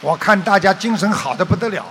[0.00, 1.84] 我看大家精神好的不得了，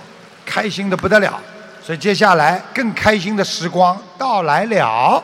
[0.44, 1.40] 开心的不得了，
[1.82, 5.22] 所以接下来更开心的时光到来了。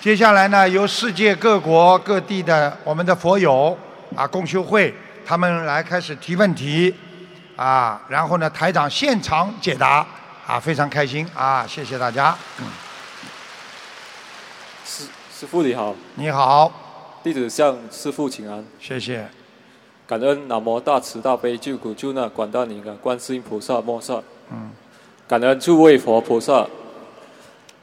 [0.00, 3.76] 接下来呢，由世界各国各地的我们的佛友
[4.14, 4.94] 啊共修会，
[5.26, 6.94] 他们来开始提问题
[7.56, 10.06] 啊，然后呢，台长现场解答
[10.46, 12.36] 啊，非常开心啊，谢谢大家。
[12.58, 12.66] 嗯，
[14.86, 16.70] 师师傅你好，你好，
[17.26, 18.64] 弟子向师父请安。
[18.78, 19.26] 谢谢。
[20.06, 24.22] 感恩南无大慈大悲救苦救难广大灵感观世音菩萨摩萨。
[24.52, 24.70] 嗯。
[25.26, 26.64] 感恩诸位佛菩萨，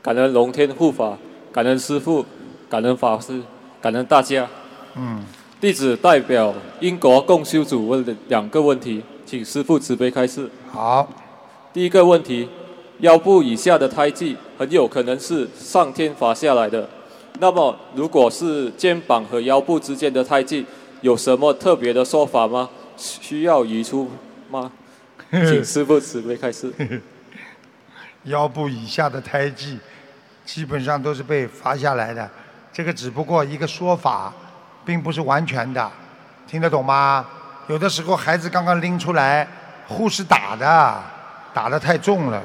[0.02, 1.18] 感恩龙天护法。
[1.52, 2.26] 感恩师父，
[2.70, 3.42] 感恩法师，
[3.82, 4.48] 感恩大家。
[4.96, 5.22] 嗯。
[5.60, 10.50] 弟子代表英国共修组问的两个问题，请师父慈悲开示。
[10.72, 11.06] 好。
[11.74, 12.48] 第一个问题，
[13.00, 16.88] 腰部以下的胎记很有可能是上天罚下来的。
[17.40, 20.66] 那么，如果是肩膀和腰部之间的胎记，
[21.02, 22.70] 有什么特别的说法吗？
[22.96, 24.10] 需要移出
[24.50, 24.72] 吗？
[25.32, 26.74] 请师父慈悲开示。
[28.26, 29.80] 腰部以下的胎记。
[30.46, 32.30] 基本上都是被罚下来的，
[32.74, 34.34] 这个只不过一个说法，
[34.84, 35.90] 并不是完全的，
[36.46, 37.26] 听得懂吗？
[37.68, 39.48] 有的时候孩子刚刚拎出来，
[39.88, 41.02] 护士打的，
[41.54, 42.44] 打得太重了，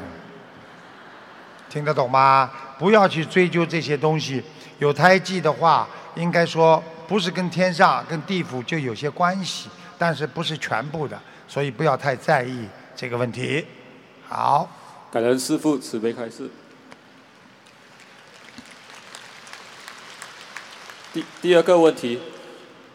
[1.68, 2.48] 听得懂吗？
[2.78, 4.44] 不要去追究这些东西。
[4.78, 13.64] 有胎记的话，应该说不是跟天上、跟地府就有些关系，但是不是全部的，所以不要太在意这个问题。
[14.28, 14.68] 好，
[15.10, 16.48] 感恩师父慈悲开示。
[21.12, 22.20] 第第二个问题，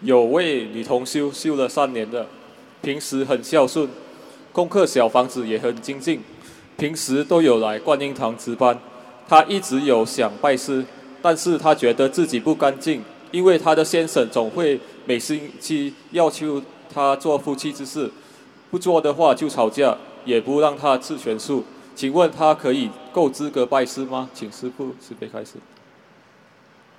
[0.02, 2.28] 有位女同修修了三年的，
[2.82, 3.90] 平时很孝顺，
[4.52, 6.24] 功课小房子也很精进，
[6.78, 8.80] 平时都有来观音堂值班。
[9.28, 10.86] 她一直有想拜师，
[11.24, 16.62] 但是她觉得自己不干净，因为她的先生总会每星期要求
[16.94, 18.12] 她做夫妻之事，
[18.70, 21.66] 不做的话就吵架，也不让她吃全素。
[21.96, 24.30] 请问她可以够资格拜师吗？
[24.34, 25.54] 请师父慈悲开始。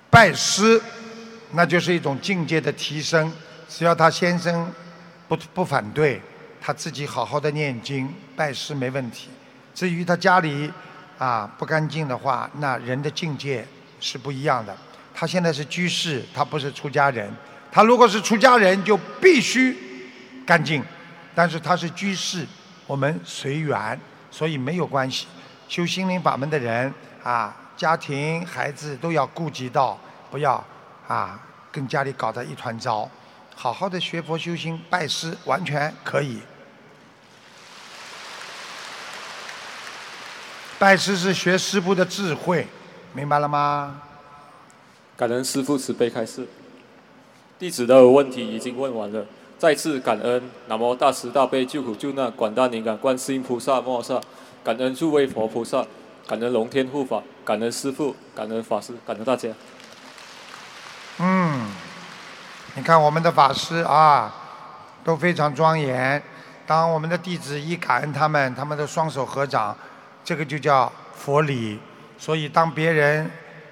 [0.09, 0.81] 拜师，
[1.51, 3.31] 那就是一种境界的提升。
[3.67, 4.71] 只要他先生
[5.27, 6.21] 不不反对，
[6.61, 9.27] 他自己好好的念经，拜师没问题。
[9.73, 10.71] 至于他家里
[11.17, 13.67] 啊不干净的话，那人的境界
[14.05, 14.77] 是不一样的。
[15.15, 17.27] 他现在是居士，他不是出家人。
[17.71, 19.75] 他如果是出家人，就必须
[20.45, 20.83] 干净。
[21.33, 22.45] 但是他是居士，
[22.85, 23.99] 我们随缘，
[24.29, 25.25] 所以没有关系。
[25.67, 29.99] 修心灵法门的人啊，家庭孩子都要顾及到。
[30.29, 30.63] 不要
[31.07, 31.39] 啊，
[31.71, 33.09] 跟家里搞得一团糟，
[33.55, 36.39] 好好的学佛修心，拜师完全可以。
[40.77, 42.67] 拜师是学师傅的智慧，
[43.15, 44.01] 明白了吗？
[45.15, 46.45] 感恩师父慈悲开示，
[47.57, 49.25] 弟子的问题已经问完了，
[49.57, 54.21] 再次感恩南无大慈大悲救苦救难广大灵感观世音菩萨摩诃萨，
[54.65, 55.85] 感恩诸位佛菩萨，
[56.27, 59.47] 感恩龙天护法，感恩师父，感恩法师，感恩大家。
[61.19, 61.71] 嗯，
[62.75, 64.35] 你看我们的法师啊，
[65.05, 66.21] 都非常庄严。
[66.67, 69.73] 当我们的弟子一感恩他们，他们的双手合掌，
[70.25, 71.79] 这个就叫佛礼。
[72.17, 73.29] 所以当别人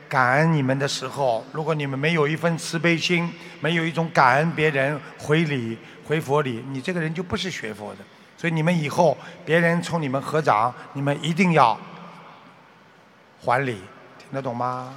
[0.07, 7.99] 感恩你们的时候，如果你们没有一份慈悲心，没有一种感恩别人回礼回佛礼，你这个人就不是学佛的。
[8.37, 11.79] 所以你们以后别人冲你们合掌，你们一定要
[13.41, 13.77] 还礼，
[14.19, 14.93] 听得懂吗？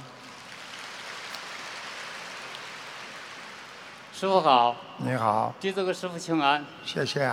[4.13, 7.31] 师傅好，你好，弟子给师傅请安，谢谢。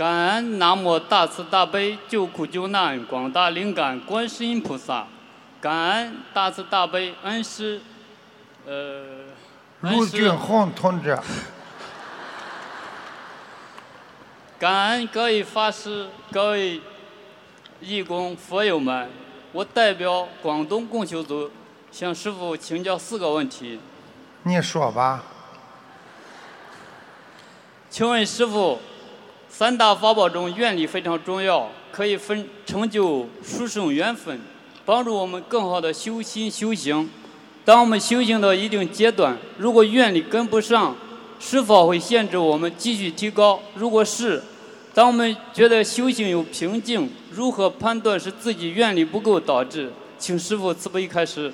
[0.00, 5.06] 感恩南无大慈大悲救苦救难广大灵感观世音菩萨，
[5.60, 7.82] 感恩大慈大悲恩师，
[8.64, 9.26] 呃，
[9.80, 11.18] 陆俊宏同志，
[14.58, 16.80] 感恩各位法师、各位
[17.82, 19.10] 义工、佛友们，
[19.52, 21.50] 我代表广东共修组。
[21.92, 23.78] 向师傅请教四个问题。
[24.44, 25.22] 你说吧。
[27.90, 28.80] 请问师傅，
[29.50, 34.40] 三大法宝中愿力非常重要，可以分成就殊胜缘分，
[34.86, 37.10] 帮助我们更好的修心修行。
[37.64, 40.96] 当我们修行到一定阶段，如果愿力跟不上，
[41.38, 43.60] 是否会限制我们继续提高？
[43.74, 44.42] 如果是，
[44.94, 49.92] 当我们觉得修行有瓶颈，如何判断是自己愿力不够导致？
[50.18, 51.52] 请师傅慈悲开始。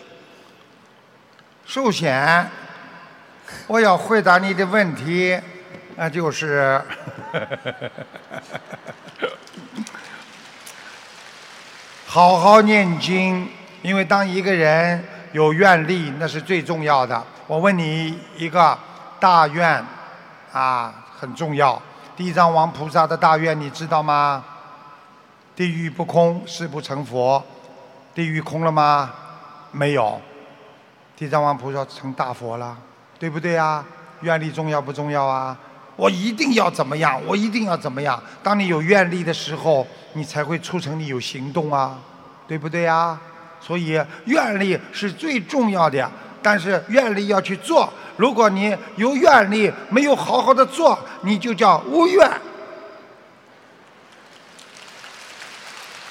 [1.64, 2.48] 首先，
[3.66, 5.36] 我要回答你的问题，
[5.96, 6.80] 那就是
[12.06, 13.48] 好好念经。
[13.82, 17.22] 因为当一个人有愿力，那是最重要的。
[17.46, 18.76] 我问你一个
[19.20, 19.84] 大愿
[20.52, 21.80] 啊，很重要。
[22.16, 24.44] 地藏王菩萨的大愿你知道吗？
[25.54, 27.44] 地狱不空，誓不成佛。
[28.14, 29.12] 地狱空了吗？
[29.70, 30.20] 没有。
[31.16, 32.76] 地藏王菩萨成大佛了，
[33.18, 33.84] 对不对啊？
[34.22, 35.56] 愿力重要不重要啊？
[35.96, 37.20] 我一定要怎么样？
[37.26, 38.22] 我一定要怎么样？
[38.42, 41.98] 当你有愿力的时候，你才会促成你有行动啊，
[42.46, 43.18] 对不对呀？
[43.58, 46.08] 所以愿力是最重要的，
[46.42, 47.92] 但是愿力要去做。
[48.16, 52.30] 如果你有愿力，没有好好的做，你就叫无愿。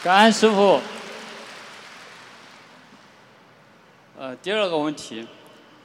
[0.04, 0.82] 感恩师傅。
[4.18, 5.28] 呃，第二个问题，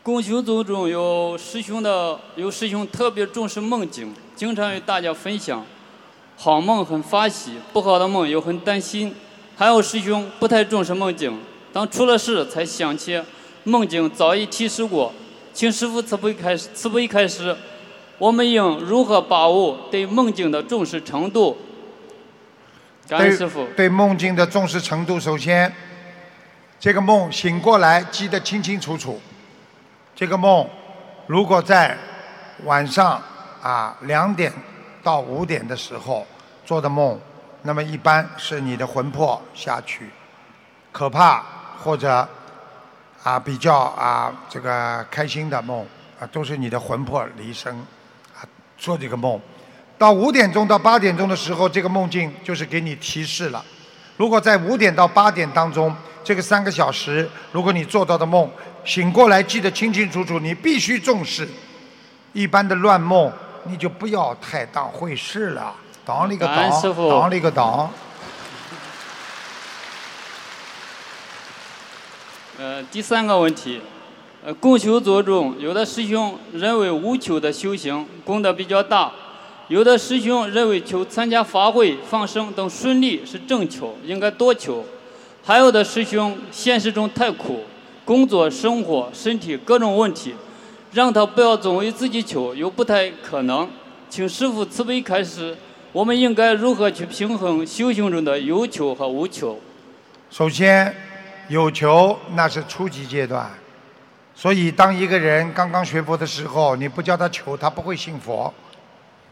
[0.02, 5.62] 共修组中有师兄的，有师兄特别重视梦境，经常与大家分享。
[6.38, 9.14] 好梦很发喜，不好的梦又很担心。
[9.56, 11.38] 还有师兄不太重视梦境，
[11.70, 13.20] 当出了事才想起
[13.64, 15.12] 梦境早已提示过。
[15.52, 17.54] 请师傅慈悲开始，慈悲开始，
[18.16, 21.58] 我们应如何把握对梦境的重视程度？
[23.06, 23.66] 感恩师傅。
[23.76, 25.70] 对梦境的重视程度，首先，
[26.78, 29.20] 这个梦醒过来记得清清楚楚。
[30.14, 30.68] 这个梦
[31.26, 31.96] 如果在
[32.64, 33.20] 晚上
[33.62, 34.52] 啊两点
[35.02, 36.26] 到五点的时候
[36.64, 37.18] 做的梦，
[37.62, 40.10] 那么一般是你的魂魄下去，
[40.92, 41.44] 可怕
[41.78, 42.28] 或者。
[43.22, 45.86] 啊，比较啊，这个开心的梦
[46.18, 47.70] 啊，都是你的魂魄离身
[48.34, 48.40] 啊，
[48.78, 49.38] 做这个梦。
[49.98, 53.62] 到五点钟到八点钟的时候，这个梦境就是给你提示了。
[54.16, 55.94] 如果在五点到八点当中
[56.30, 58.48] 这个三个小时，如果你做到的梦
[58.84, 61.48] 醒过来记得清清楚楚，你必须重视。
[62.32, 63.32] 一般的乱梦
[63.64, 65.74] 你就不要太当回事了，
[66.04, 67.90] 当了一个当，当了一个当。
[72.56, 73.80] 呃，第三个问题，
[74.44, 79.10] 呃，供求着重有的师兄认为无求的修行功德比较大，
[79.66, 84.86] 有的师兄认为求参加法会、放生等顺利是正求，应该多求，
[85.42, 87.64] 还有的师兄现实中太苦，
[88.04, 90.34] 工作、生活、身体各种问题，
[90.92, 93.68] 让他不要总为自己求，又不太可能，
[94.08, 95.56] 请师傅慈悲开示，
[95.92, 99.58] 我们应该如何去平衡修行中的有求和无求？
[100.30, 100.94] 首先。
[101.48, 103.50] 有求那是初级阶段，
[104.36, 108.54] 所以当一个人刚刚学佛的时候，你不叫他求，他不会信佛。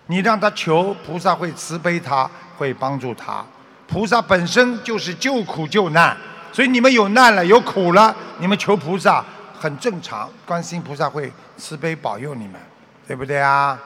[0.09, 3.47] 你让他求，菩萨会慈悲他，会帮助他。
[3.89, 6.15] 菩萨本身就是救苦救难，
[6.53, 9.25] 所以你们有难了，有苦了，你们求菩萨
[9.59, 12.61] 很正常，观世音菩萨会慈悲保佑你们，
[13.07, 13.77] 对不对啊？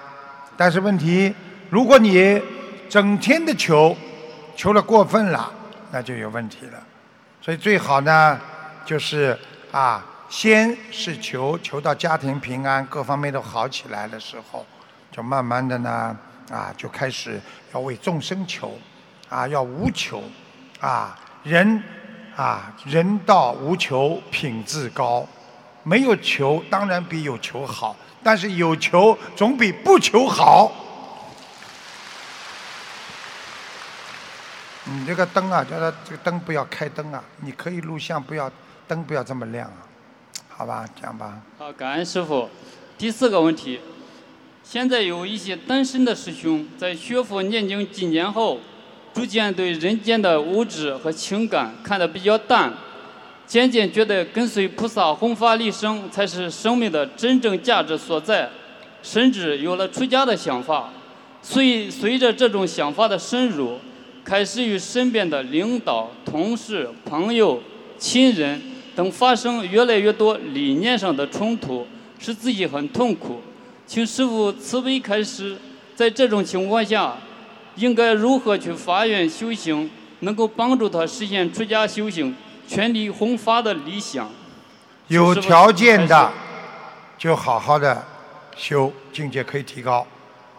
[0.56, 1.32] 但是问题，
[1.70, 2.43] 如果你
[2.88, 3.96] 整天的求，
[4.56, 5.50] 求了过分了，
[5.93, 6.82] 那就有问题了。
[7.40, 8.38] 所以最好呢，
[8.84, 9.38] 就是
[9.70, 14.66] 啊，先是求求到家庭平安，各方面都好起来的时候，
[15.12, 16.16] 就慢慢的呢，
[16.50, 17.40] 啊，就开始
[17.72, 18.76] 要为众生求，
[19.32, 20.23] 啊，要无求，
[20.79, 21.82] 啊，人
[22.37, 25.26] 啊，人道无求品质高，
[25.82, 30.70] 没有求当然比有求好，但是有求总比不求好。
[34.84, 37.25] 你这个灯啊，叫他这个灯不要开灯啊！
[37.40, 38.50] 你可以录像，不要
[38.87, 39.87] 灯不要这么亮啊，
[40.50, 41.40] 好吧，讲吧。
[41.56, 42.50] 好，感恩师傅。
[42.99, 43.81] 第四个问题，
[44.62, 48.58] 现在有一些单身的师兄在学佛念经几年后，
[49.14, 52.72] 逐渐对人间的物质和情感看得比较淡，
[53.46, 58.48] 渐渐觉得跟随菩萨弘法利生才是生命的真正价值所在，
[59.02, 60.90] 甚至有了出家的想法。
[61.42, 63.78] 随随着这种想法的深入。
[64.24, 67.60] 开始与身边的领导、同事、朋友、
[67.98, 68.62] 亲人
[68.94, 71.84] 等发生越来越多理念上的冲突，
[72.20, 73.40] 使自己很痛苦。
[73.84, 75.56] 请师傅慈悲开示，
[75.96, 77.16] 在这种情况下，
[77.76, 82.36] 应该如何去发愿修行，能够帮助他实现出家修行、
[82.67, 84.29] 全力弘法的理想？
[85.08, 86.31] 有条件的，
[87.19, 88.05] 就好好的
[88.56, 90.06] 修，境界可以提高。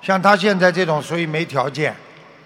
[0.02, 1.96] 像他现在这种，所以没条件。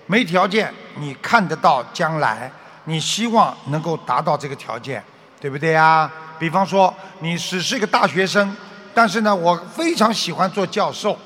[0.06, 2.50] 没条件，你看得到将来，
[2.86, 5.04] 你希望能够达到这个条件，
[5.42, 6.10] 对不对呀？
[6.40, 8.56] 比方说，你只是一个大学生，
[8.94, 11.18] 但是呢，我非常喜欢做教授。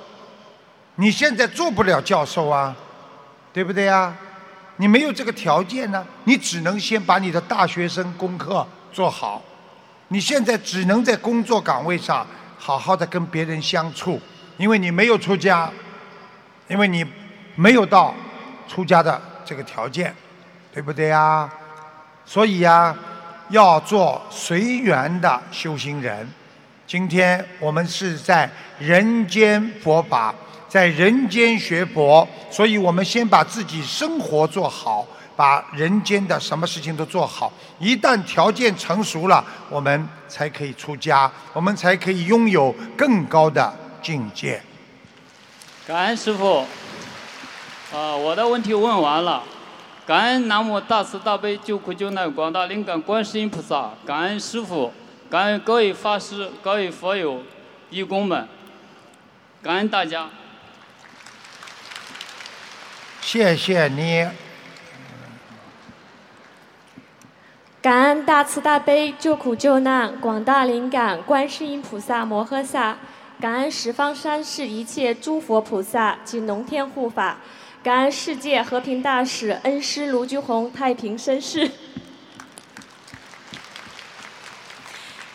[0.95, 2.75] 你现在做不了教授啊，
[3.53, 4.15] 对不对呀？
[4.77, 9.41] 你没有这个条件呢，你只能先把你的大学生功课做好。
[10.07, 12.25] 你现在只能在工作岗位上
[12.57, 14.19] 好好的跟别人相处，
[14.57, 15.71] 因为你没有出家，
[16.67, 17.05] 因为你
[17.55, 18.13] 没有到。
[18.67, 20.15] 出家的这个条件，
[20.73, 21.51] 对不对呀？
[22.25, 22.95] 所以呀，
[23.49, 26.25] 要做随缘的修行人，
[26.87, 30.33] 今天我们是在人间佛法，
[30.71, 37.51] 在人间学佛，所以我们先把自己生活做好，把人间的什么事情都做好。
[37.77, 44.61] 一旦条件成熟了，我们才可以出家，我们才可以拥有更高的境界。
[45.85, 46.65] 感恩师傅。
[47.93, 49.43] 啊，我的问题问完了。
[50.07, 54.93] 感恩南无大慈大悲救苦救难广大灵感观世音菩萨，感恩师傅，
[55.29, 57.43] 感恩各位法师、各位佛友、
[57.89, 58.47] 义工们，
[59.61, 60.29] 感恩大家。
[63.21, 64.27] 谢谢你。
[67.81, 72.97] 感恩大慈大悲救苦救难广大灵感观世音菩萨摩诃萨，
[73.39, 77.37] 感恩十方三世一切诸佛菩萨及龙天护法。
[77.83, 81.71] 感恩世界和平大使恩师卢居宏太平绅士，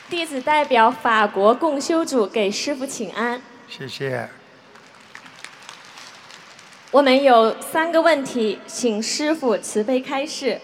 [0.08, 3.42] 弟子代表法国共修组给师父请安。
[3.68, 4.28] 谢谢。
[6.96, 10.58] 我们有三个问题，请师傅慈悲开示。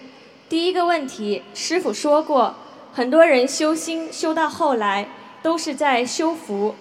[0.49, 2.55] 第一个问题，师傅说过，
[2.91, 5.07] 很多人修心修到后来，
[5.43, 6.75] 都是在修福。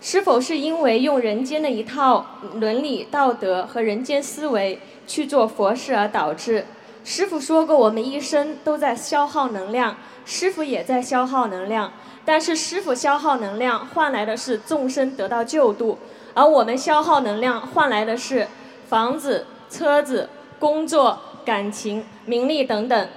[0.00, 6.64] 是否是因为用人间的一套伦理道德和人间思维去做佛事而导致？
[7.04, 11.92] 师傅说过，我们一生都在消耗能量，师傅也在消耗能量，
[12.24, 15.98] 但是师傅消耗能量换来的是众生得到救度，
[16.32, 18.48] 而我们消耗能量换来的是
[18.94, 23.08] 房子、车子、工作、感情、名利等等。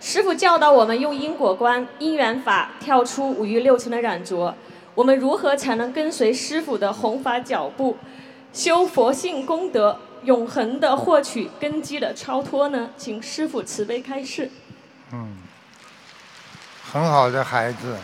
[0.00, 4.52] 师傅教导我们用因果观、因缘法跳出五欲六尘的染着。
[4.92, 7.96] 我们如何才能跟随师傅的弘法脚步，
[8.52, 12.90] 修佛性功德，永恒的获取根基的超脱呢？
[12.96, 14.50] 请师傅慈悲开示。
[15.12, 15.36] 嗯，
[16.90, 17.96] 很好的孩子，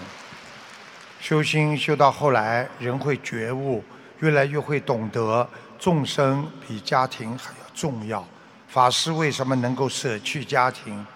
[1.19, 3.83] 修心修到后来，人会觉悟，
[4.21, 8.25] 越来越会懂得众生比家庭还要重要。
[8.69, 11.07] 法师为什么能够舍去家庭？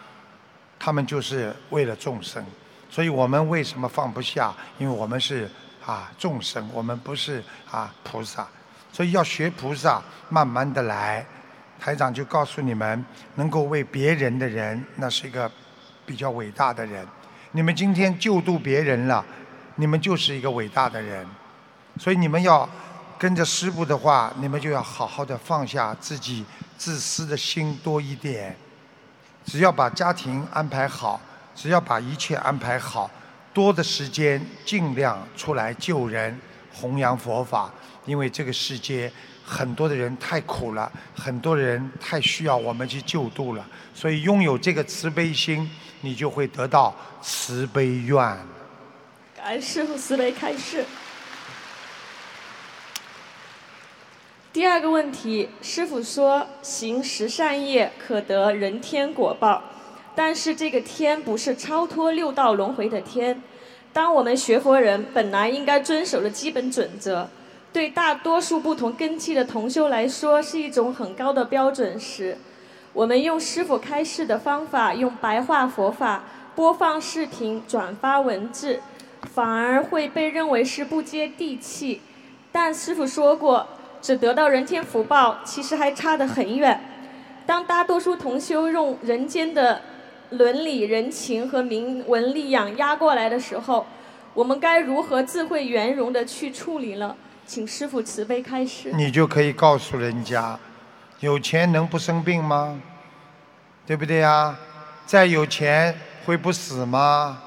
[0.79, 2.45] 他们就是为了众生。
[2.89, 4.53] 所以我们为什么放不下？
[4.79, 5.49] 因为我们是
[5.85, 8.47] 啊众生，我们不是啊菩萨，
[8.93, 11.25] 所以要学菩萨，慢慢的来。
[11.79, 13.05] 台长就告诉你们，
[13.37, 15.51] 能够为别人的人，那是一个
[16.05, 17.07] 比较伟大的人。
[17.53, 19.25] 你们今天救度别人了，
[19.77, 21.27] 你们就是一个伟大的人。
[21.99, 22.69] 所以你们要
[23.21, 26.43] 跟着师傅的话，你们就要好好的放下自己
[26.79, 28.57] 自私的心多一点。
[29.45, 31.21] 只要把家庭安排好。
[31.53, 33.11] 只要把一切安排好，
[33.53, 36.41] 多的时间尽量出来救人、
[36.73, 37.71] 弘扬佛法，
[38.07, 39.13] 因为这个世界
[39.45, 48.17] 很多的人太苦了，很多人太需要我们去救度了，所以拥有这个慈悲心，你就会得到慈悲愿。
[49.37, 50.87] 感恩师父慈悲开示。
[54.53, 59.63] 第二个问题，师傅说行十善业可得人天果报。
[60.17, 63.41] 但是这个天不是超脱六道轮回的天，
[63.93, 67.29] 当我们学佛人本来应该遵守的基本准则，
[67.73, 72.37] 对大多数不同根器的同修来说是一种很高的标准时，
[72.93, 76.25] 我们用师傅开示的方法，用白话佛法
[76.57, 78.81] 播放视频、转发文字，
[79.33, 82.01] 反而会被认为是不接地气。
[82.51, 83.69] 但师傅说过，
[84.01, 86.81] 只得到人间福报，其实还差得很远。
[87.47, 89.81] 当大多数同修用人间的
[90.31, 93.87] 伦理人情和名闻利养压过来的时候，
[94.35, 97.17] 我们该如何智慧圆融的去处理呢？
[97.47, 98.93] 请师傅慈悲开示。
[98.95, 100.59] 你就可以告诉人家，
[101.19, 102.81] 有钱能不生病吗？
[103.85, 104.57] 对不对呀？
[105.05, 105.93] 再有钱
[106.25, 107.43] 会不死吗？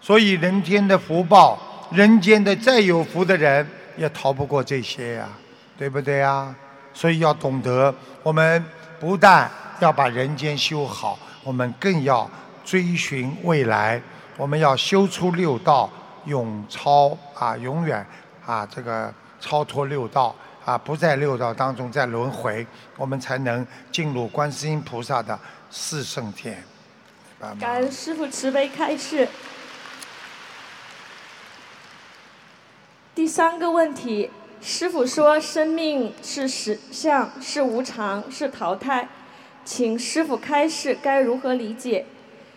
[0.00, 1.58] 所以人间的福报，
[1.92, 3.68] 人间的再有福的人
[3.98, 5.28] 也逃不过这些呀，
[5.78, 6.54] 对不对呀？
[6.92, 7.94] 所以要懂得，
[8.24, 8.64] 我们
[8.98, 11.16] 不但要把人间修好。
[11.44, 12.28] 我们更要
[12.64, 14.02] 追寻未来，
[14.36, 15.88] 我们要修出六道，
[16.26, 18.04] 永超啊，永远
[18.44, 22.66] 啊，这个超脱六道啊，不在六道当中再轮回，
[22.96, 25.38] 我们才能进入观世音菩萨的
[25.70, 26.62] 四圣天。
[27.60, 29.28] 感恩师父慈悲开示。
[33.14, 39.08] 第三个问题，师父说生命是实相，是无常，是淘汰。
[39.64, 42.04] 请师傅开示该如何理解？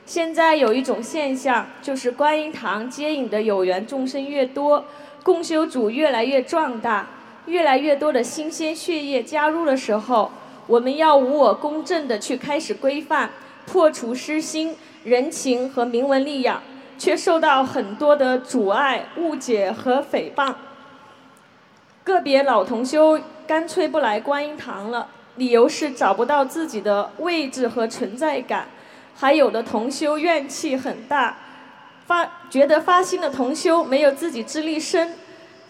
[0.05, 4.86] 现在有一种现象，就是观音堂接引的有缘众生越多，
[5.22, 7.08] 共修组越来越壮大，
[7.46, 10.31] 越来越多的新鲜血液加入的时候，
[10.67, 13.29] 我们要无我公正的去开始规范，
[13.67, 16.63] 破除私心、人情和名闻利养，
[16.98, 20.55] 却受到很多的阻碍、误解和诽谤。
[22.03, 28.65] 个别老同修干脆不来观音堂了，理由是找不到自己的位置和存在感；
[29.15, 31.38] 还有的同修怨气很大，
[32.08, 35.15] 发觉得发心的同修没有自己资历深。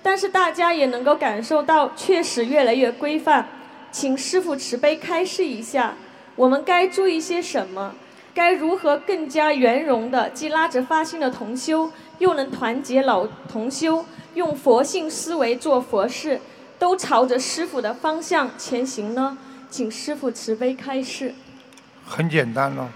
[0.04, 3.48] 但是大家也能够感受到，确实越来越规范。
[3.92, 5.96] 请师父慈悲开示一下，
[6.36, 7.94] 我们该注意些什么？
[8.34, 16.40] 该如何更加圆融的，既拉着发心的同修，又能团结老同修，用佛性思维做佛事，
[16.78, 19.36] 都朝着师傅的方向前行呢？
[19.72, 21.34] 请师傅慈悲开示。
[22.06, 22.88] 很简单咯，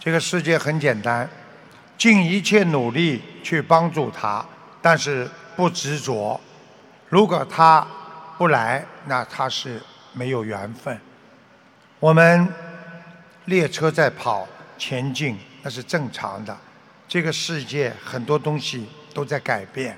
[0.00, 1.28] 这个世界很简单，
[1.98, 4.42] 尽一切努力去帮助他。
[4.80, 6.40] 但是不执着，
[7.10, 7.86] 如果他
[8.38, 9.78] 不来，那他是
[10.14, 10.98] 没有缘分。
[12.00, 12.48] 我们
[13.44, 16.56] 列车在跑前进，那是正常的。
[17.12, 19.94] 这个世界很多东西都在改变，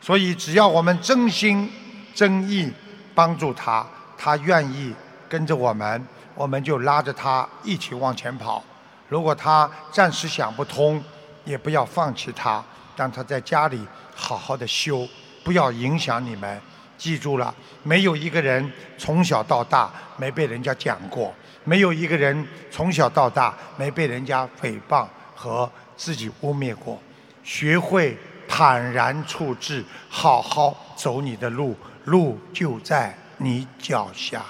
[0.00, 1.70] 所以只要我们真心
[2.12, 2.68] 真意
[3.14, 3.86] 帮助他，
[4.18, 4.92] 他愿意
[5.28, 6.04] 跟着我们，
[6.34, 8.64] 我们就拉着他一起往前跑。
[9.08, 11.00] 如果他暂时想不通，
[11.44, 12.60] 也不要放弃他，
[12.96, 13.86] 让他在家里。
[14.16, 15.06] 好好的修，
[15.44, 16.60] 不要影响你们。
[16.98, 17.54] 记住了，
[17.84, 21.32] 没有一个人从小到大没被人家讲过，
[21.62, 25.06] 没有一个人从小到大没被人家诽谤
[25.36, 26.98] 和自己污蔑过。
[27.42, 28.16] 学会
[28.48, 31.74] 坦然处置，好好走你的路，
[32.04, 34.44] 路就在你脚下。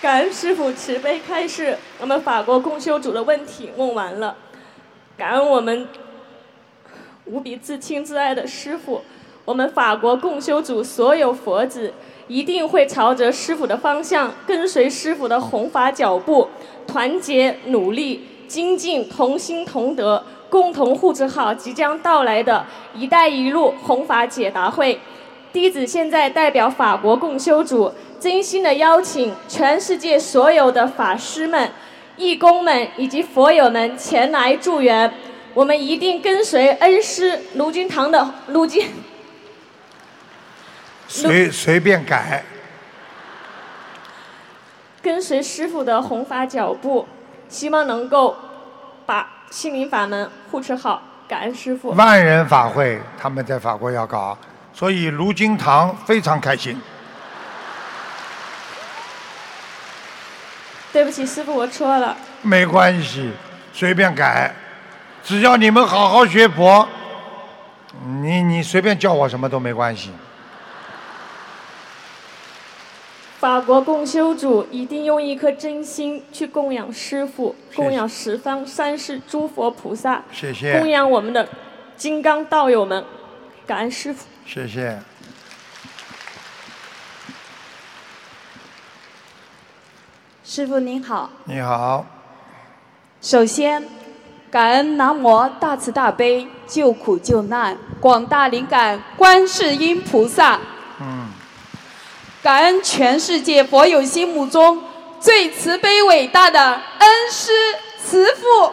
[0.00, 4.36] 感恩师父慈悲开示，我们法国共修组的问题问完了。
[5.16, 5.88] 感恩我们。
[7.28, 9.02] 无比至亲至爱的师傅，
[9.44, 11.92] 我们法国共修组所有佛子
[12.28, 16.48] 一定会朝着师傅的方向，跟随师傅的弘法脚步，
[16.86, 25.00] 团结努力，精进，同心同德，共同护持好即将到来的一带一路弘法解答会。
[25.52, 31.70] 弟子现在代表法国共修组，真心的邀请全世界所有的法师们、
[32.16, 35.12] 义工们以及佛友们前来助缘。
[35.54, 38.90] 我们一定跟随恩师卢金堂的卢金，
[41.08, 42.44] 随随便改，
[45.00, 47.06] 跟随师傅的弘法脚步，
[47.48, 48.36] 希望能够
[49.04, 51.02] 把心灵法门护持好。
[51.28, 51.90] 感恩师傅。
[51.90, 54.38] 万人法会他们在法国要搞，
[54.72, 56.80] 所以卢金堂非常开心。
[60.92, 62.16] 对不起，师傅，我错了。
[62.42, 63.32] 没关系，
[63.72, 64.54] 随便改。
[65.24, 66.88] 只要你们好好学佛，
[68.22, 70.12] 你你随便叫我什么都没关系。
[73.38, 80.78] 法国共修主一定用一颗真心去供养师父，供养十方三世诸佛菩萨，谢谢。
[80.78, 81.46] 供养我们的
[81.96, 83.04] 金刚道友们，
[83.66, 84.26] 感恩师父。
[84.46, 84.98] 谢谢。
[90.42, 91.30] 师傅您好。
[91.44, 92.06] 你好。
[93.20, 93.86] 首先。
[94.48, 100.58] 感恩南无大慈大悲救苦救难广大灵感观世音菩萨。
[102.46, 104.80] 感恩全世界佛友心目中
[105.18, 107.50] 最慈悲伟大的恩师
[108.00, 108.72] 慈父。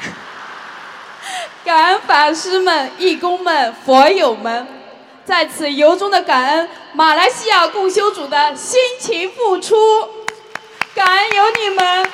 [1.66, 4.66] 感恩法师们、义工们、佛友们，
[5.22, 9.76] 在此由衷的感恩马来西亚共修组的辛勤付出，
[10.94, 12.10] 感恩有你们。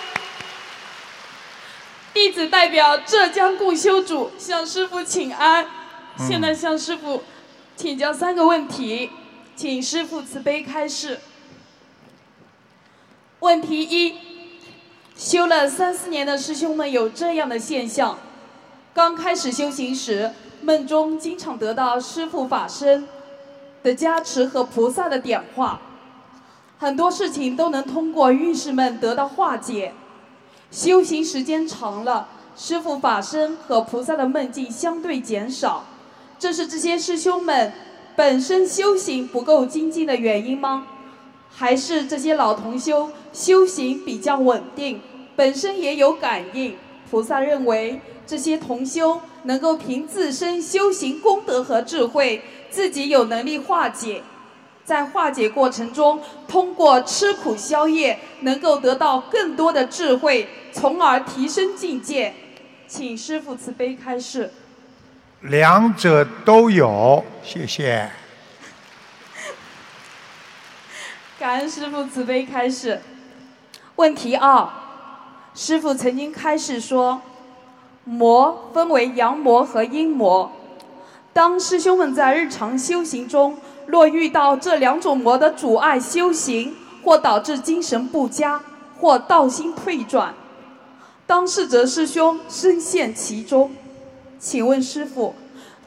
[2.13, 5.65] 弟子代表浙江共修组向师傅请安。
[6.29, 7.23] 现在向师傅
[7.79, 9.09] 请教三个问题，
[9.55, 11.21] 请师傅慈悲开示。
[13.39, 14.17] 问题一：
[15.17, 18.19] 修了三四年的师兄们有这样的现象：
[18.93, 23.07] 刚开始修行时，梦中经常得到师傅法身
[23.85, 25.81] 的加持和菩萨的点化，
[26.81, 29.95] 很多事情都能通过运势们得到化解。
[30.73, 35.85] 修行时间长了，师父法身和菩萨的梦境相对减少，
[36.39, 37.73] 这是这些师兄们
[38.15, 40.87] 本身修行不够精进的原因吗？
[41.51, 45.01] 还是这些老同修修行比较稳定，
[45.35, 46.77] 本身也有感应？
[47.11, 54.23] 菩萨认为这些同修能够凭自身修行功德和智慧，自己有能力化解。
[54.85, 62.35] 在化解过程中，通过吃苦消业，能够得到更多的智慧，从而提升境界。
[62.87, 64.51] 请师父慈悲开示。
[65.43, 68.11] 两者都有，谢谢。
[71.39, 73.01] 感恩师父慈悲开示。
[73.95, 74.69] 问题二：
[75.55, 77.23] 师傅曾经开示说，
[78.03, 80.51] 魔分为阳魔和阴魔。
[81.33, 86.75] 当师兄们在日常修行中，若遇到这两种魔的阻碍修行，
[87.05, 88.61] 或导致精神不佳，
[89.01, 90.35] 或道心退转，
[91.29, 93.71] 当事者师兄深陷其中。
[94.39, 95.35] 请问师傅，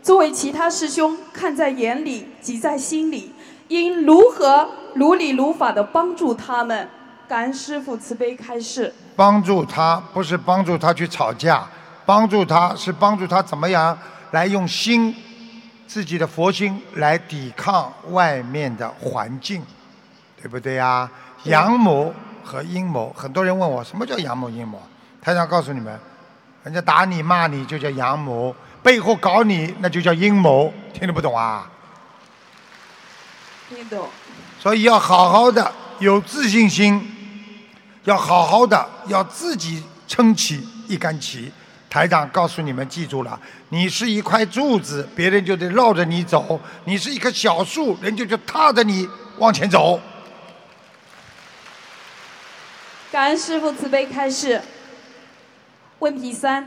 [0.04, 3.32] 作为其他师兄看在眼里，急在心里，
[3.70, 6.90] 应如何如理如法的帮助他们？
[7.28, 8.94] 感恩师傅慈悲开示。
[9.16, 11.66] 帮助他不是帮助他去吵架，
[12.06, 13.98] 帮助他是帮助他怎么样
[14.32, 15.16] 来用心，
[15.88, 19.62] 自己的佛心来抵抗外面的环境，
[20.42, 21.10] 对不对呀？
[21.46, 24.82] 阳谋和阴谋，很多人问我什么叫阳谋阴谋，
[25.22, 25.98] 台长告诉你们，
[26.64, 31.70] 人家打你骂你就叫阳谋，背后搞你那就叫阴谋，听得不懂啊？
[33.70, 34.08] 听懂。
[34.60, 37.18] 所以要好好的有自信心。
[38.04, 41.52] 要好好的，要自己撑起一杆旗。
[41.88, 50.00] 台长告诉你们，记住了，你是一块柱子，别人就得绕着你走；你是一棵小树，人家就踏着你往前走。
[53.12, 54.60] 感恩师傅慈悲开示。
[56.02, 56.66] 问题三：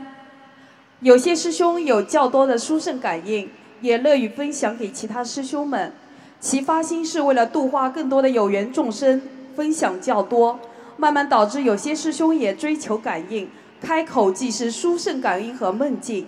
[1.01, 3.49] 有些师兄有较多的殊胜感应，
[3.81, 5.91] 也乐于分享给其他师兄们，
[6.39, 9.21] 其发心是为了度化更多的有缘众生，
[9.53, 10.57] 分享较多。
[10.95, 13.49] 慢慢导致有些师兄也追求感应，
[13.81, 16.25] 开口即是殊胜感应和梦境，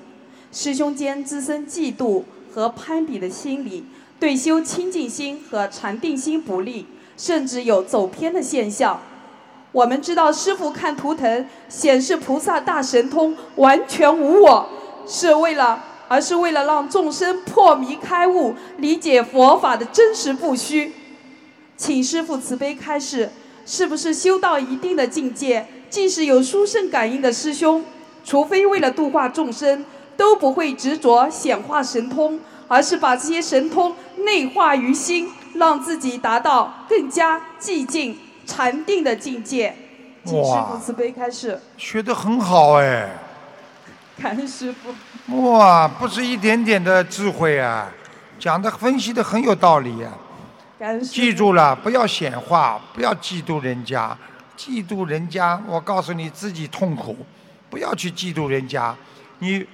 [0.52, 3.86] 师兄间滋生嫉妒和攀比的心理，
[4.20, 9.00] 对修清净心和禅定心不利，甚至有走偏的现象。
[9.78, 14.68] 我们知道师傅看图腾显示菩萨大神通完全无我，
[15.06, 20.92] 是为了，而是为了让众生破迷开悟，理解佛法的真实不虚。
[21.76, 23.30] 请师傅慈悲开示。
[23.68, 27.84] 是不是修到一定的境界，即使有殊胜感应的师兄，
[28.24, 29.84] 除非为了度化众生，
[30.16, 39.76] 都不会执着显化神通，而是把这些神通内化于心，让自己达到更加寂静禅定的境界。
[40.24, 41.62] 请师傅慈悲开示。
[41.78, 43.10] 学得很好哎。
[44.20, 45.52] 感恩师傅。
[45.52, 47.88] 哇，不是一点点的智慧啊，
[48.40, 50.12] 讲的分析的很有道理呀。
[51.02, 54.18] 记住了，不要显化，不要嫉妒人家，
[54.56, 57.18] 嫉妒人家，我告诉你自己痛苦，
[57.70, 58.96] 不要去嫉妒人家，
[59.40, 59.66] 你，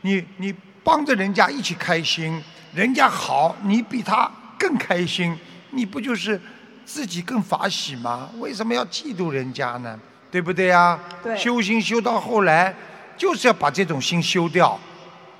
[0.00, 2.42] 你你帮着人家一起开心，
[2.74, 5.38] 人家好，你比他更开心，
[5.70, 6.40] 你不就是
[6.84, 8.28] 自己更法喜吗？
[8.38, 9.98] 为什么要嫉妒人家呢？
[10.30, 10.98] 对不对呀？
[11.22, 11.36] 对。
[11.36, 12.74] 修心修到后来，
[13.16, 14.78] 就是要把这种心修掉，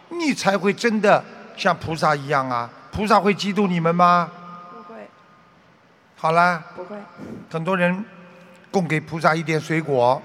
[0.09, 1.25] 你才会真的
[1.57, 2.69] 像菩萨一样啊！
[2.91, 4.31] 菩萨会嫉妒你们吗？
[4.71, 5.09] 不会
[6.17, 6.97] 好了，不会。
[7.51, 8.05] 很多人
[8.71, 10.21] 供给菩萨一点水果，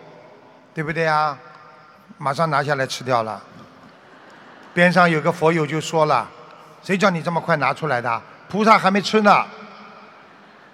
[0.74, 1.38] 对不对啊？
[2.18, 3.42] 马上拿下来吃掉了。
[4.74, 6.30] 边上有个佛友就说了
[6.84, 8.22] ：“谁叫你这么快拿出来的？
[8.50, 9.46] 菩萨还没吃呢，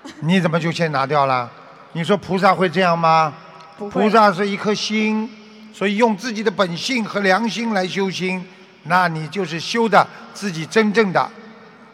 [0.21, 1.49] 你怎么就先拿掉了？
[1.93, 3.33] 你说菩萨会这样吗？
[3.77, 5.29] 菩萨是一颗心，
[5.73, 8.45] 所以用自己的本性和良心来修心，
[8.83, 11.29] 那你就是修的自己真正的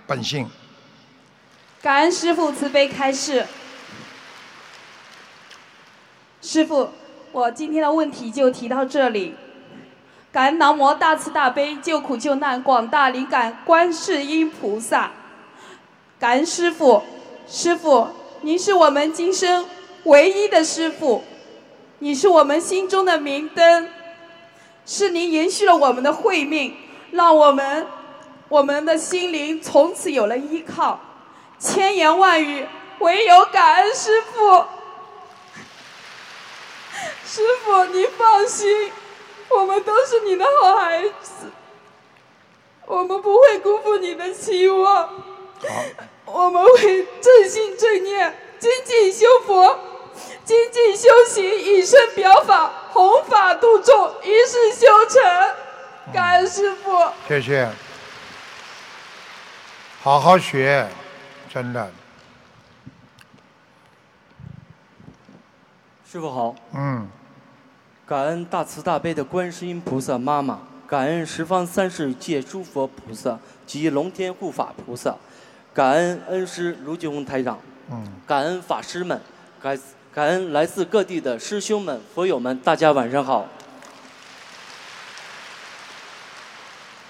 [0.06, 0.50] 本性。
[1.82, 3.46] 感恩师父慈悲开示。
[6.42, 6.90] 师父，
[7.32, 9.36] 我今天的问题就提到这里。
[10.32, 15.12] 感恩南无大慈大悲救苦救难广大灵感观世音菩萨。
[16.20, 17.04] 感恩师父，
[17.52, 18.08] 师傅，
[18.42, 19.66] 您是我们今生
[20.04, 21.24] 唯一的师傅，
[21.98, 23.90] 你是我们心中的明灯，
[24.86, 26.78] 是您延续了我们的慧命，
[27.10, 27.88] 让我们
[28.50, 31.00] 我们的心灵从此有了依靠。
[31.58, 32.68] 千言万语，
[33.00, 34.66] 唯有感恩师傅。
[37.26, 38.92] 师傅，您放心，
[39.50, 41.48] 我们都是你的好孩子，
[42.86, 45.10] 我们不会辜负你的期望。
[46.32, 49.80] 我们会正心正念，精进修佛，
[50.46, 56.14] 精进修行，以身表法，弘法度众，一世修成。
[56.14, 56.92] 感恩师傅。
[57.28, 57.70] 谢谢。
[60.02, 60.88] 好好学。
[61.52, 61.92] 真的，
[66.10, 66.56] 师傅好。
[66.74, 67.08] 嗯。
[68.06, 75.16] 感恩大慈大悲的观世音菩萨妈妈，感恩十方三世界诸佛菩萨及龙天护法菩萨，
[75.74, 77.60] 感恩恩师卢俊宏台长。
[77.92, 78.06] 嗯。
[78.28, 79.20] 感恩法师们，
[79.62, 79.80] 感
[80.14, 83.48] 感恩来自各地的师兄们、佛友们，大家晚上好。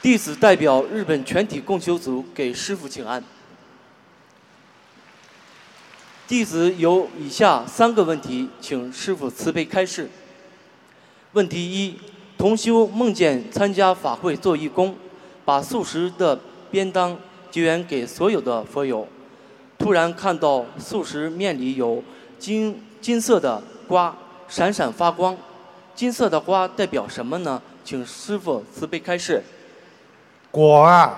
[0.02, 3.22] 弟子代表日本全体共修组给师傅请安。
[6.26, 10.10] 弟子有以下三个问题，请师傅慈悲开示。
[11.34, 12.00] 问题一：
[12.38, 14.96] 同修梦见参加法会做义工，
[15.44, 16.40] 把素食的
[16.72, 17.18] 便当
[17.52, 19.08] 结缘给所有的佛友。
[19.78, 22.04] 突然看到素食面里有
[22.38, 24.16] 金金色的瓜，
[24.48, 25.38] 闪闪发光。
[25.96, 27.62] 金色的瓜代表什么呢？
[27.84, 29.42] 请师傅慈悲开示。
[30.52, 31.16] 果啊，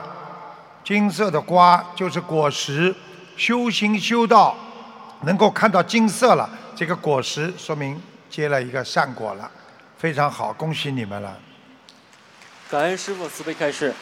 [0.84, 2.94] 金色的瓜就是果实。
[3.38, 4.56] 修行修道
[5.22, 9.50] 能够看到金色了，这个果实说明结了一个善果了，
[9.98, 11.36] 非常好，恭喜你们了。
[12.70, 13.94] 感恩师傅慈悲开示。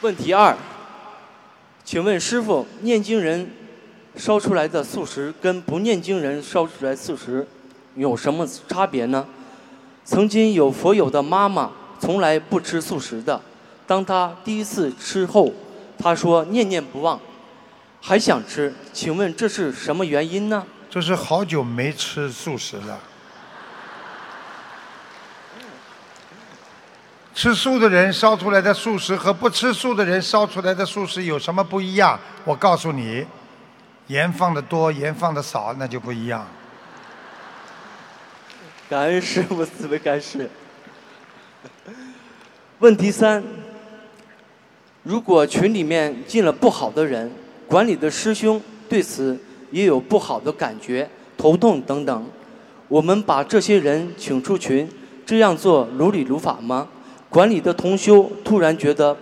[0.00, 0.56] 问题二，
[1.86, 3.48] 请问师傅，念经人
[4.16, 7.46] 烧出来的素食跟不念经人烧出来素食
[7.94, 9.24] 有什么差别呢？
[10.04, 11.70] 曾经有佛友的妈妈
[12.00, 13.40] 从来不吃素食的，
[13.86, 15.52] 当她第一次吃后，
[15.96, 17.20] 她说念念不忘。
[18.00, 20.66] 还想吃，请问这是什么原因呢？
[20.90, 22.98] 这是好久没吃素食了。
[27.36, 32.18] 吃素的人烧出来的素食和不吃素的人烧出来的素食有什么不一样？
[32.46, 33.26] 我告诉你，
[34.06, 36.46] 盐放的多，盐放的少，那就不一样。
[38.88, 40.48] 感恩师傅慈悲开示。
[42.78, 43.44] 问题三：
[45.02, 47.30] 如果群里面进了不好的人？
[47.66, 49.38] 管理的师兄对此
[49.70, 52.30] 也有不好的感觉，头痛等等。
[52.88, 54.90] 我们把这些人请出群，
[55.26, 56.88] 这样做如理如法吗？
[57.36, 59.14] 管理的同修突然觉得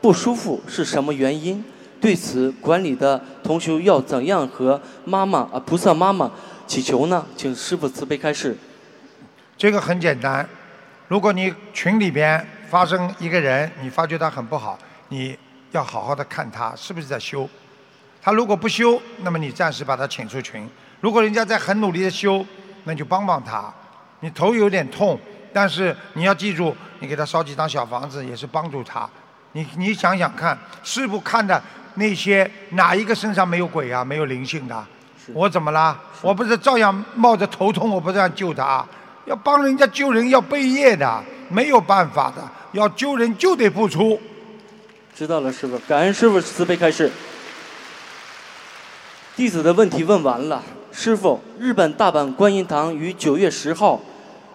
[0.00, 1.62] 不舒服，是什么原因？
[2.00, 6.30] 对此，管理的同修要怎样和妈妈啊菩萨妈妈
[6.66, 7.26] 祈求呢？
[7.36, 8.56] 请师傅慈悲开示。
[9.58, 10.48] 这个很简单，
[11.08, 14.78] 如果你群里边发生一个人，你发觉他很不好，
[15.10, 15.36] 你
[15.72, 17.46] 要好好的看他是不是在修。
[18.22, 20.66] 他如果不修，那么你暂时把他请出群；
[21.02, 22.42] 如果人家在很努力的修，
[22.84, 23.70] 那就帮帮他。
[24.20, 25.20] 你头有点痛，
[25.60, 29.10] 但是你要记住，你给他烧几张小房子也是帮助他。
[29.54, 31.60] 你你想想看，师傅看的
[31.94, 34.86] 那些哪一个身上没有鬼啊，没有灵性的？
[35.32, 35.98] 我怎么啦？
[36.22, 38.86] 我不是照样冒着头痛，我不这样救他？
[39.24, 44.20] 要帮人家救人要背业的，没有办法的，要救人就得付出。
[45.12, 47.10] 知道了，师傅，感恩师傅慈悲开示。
[49.34, 54.00] 弟子的问题问完了，师傅，日本大阪观音堂于九月十号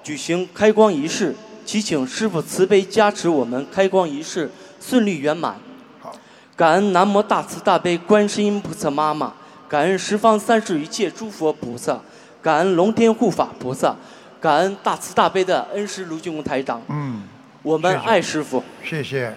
[0.03, 1.33] 举行开光仪式，
[1.65, 5.55] 祈请师傅慈悲加持我们开光仪式顺利圆满。
[6.01, 6.13] 好，
[6.55, 9.33] 感恩南无大慈大悲观世音菩萨妈妈，
[9.69, 11.99] 感恩十方三世一切诸佛菩萨，
[12.41, 13.95] 感恩龙天护法菩萨，
[14.41, 16.81] 感恩大慈大悲的恩师卢俊宏台长。
[16.89, 17.23] 嗯，
[17.61, 18.63] 我们爱师傅。
[18.83, 19.33] 谢谢。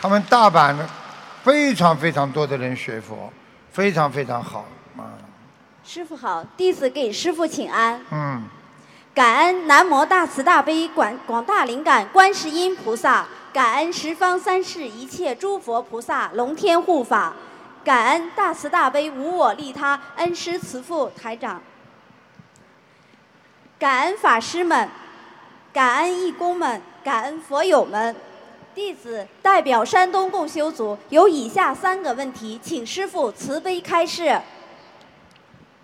[0.00, 0.88] 他们大阪的。
[1.42, 3.28] 非常非常多的人学佛，
[3.72, 4.64] 非常非常好
[4.96, 5.10] 啊！
[5.84, 8.00] 师傅好，弟子给师傅请安。
[8.10, 8.42] 嗯。
[9.14, 17.34] 感恩南无大慈大悲广广大灵感观世音菩萨，感恩十方三世一切诸佛菩萨龙天护法，
[17.84, 21.60] 感恩大慈大悲无我利他恩师慈父台长，
[23.78, 24.88] 感恩法师们，
[25.74, 28.14] 感恩义工们，感恩佛友们。
[28.74, 34.40] 弟子代表山东共修组有以下三个问题，请师傅慈悲开示。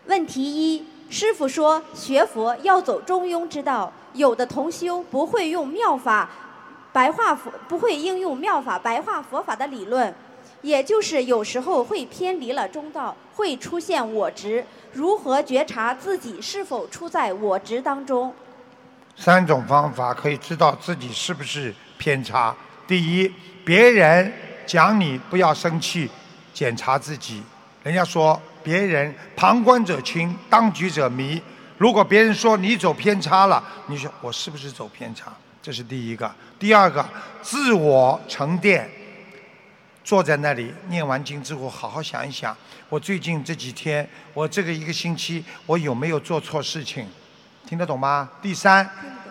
[0.09, 6.31] 问题一：师傅说学佛要走中庸之道，有的同修不会用妙法
[6.95, 10.15] 白话佛，不会应用妙法白话佛法的理论，
[10.63, 14.65] 也就是有时候会偏离了中道，会出现我执。
[14.95, 18.35] 如何觉察自己是否处在我执当中？
[19.15, 22.57] 三种方法可以知道自己是不是偏差。
[22.87, 23.31] 第一，
[23.63, 24.33] 别人
[24.67, 26.09] 讲你不要生气，
[26.55, 27.43] 检查自己。
[27.83, 31.41] 人家说别人旁观者清，当局者迷。
[31.79, 35.33] 如果别人说你走偏差了，你说我是不是走偏差？
[35.63, 36.31] 这是第一个。
[36.59, 37.03] 第二个，
[37.41, 38.87] 自我沉淀，
[40.05, 42.55] 坐在那里念完经之后，好好想一想，
[42.91, 47.07] 我最近这几天，我这个一个星期，我有没有做错事情？
[47.67, 48.29] 听得懂吗？
[48.43, 48.87] 第三，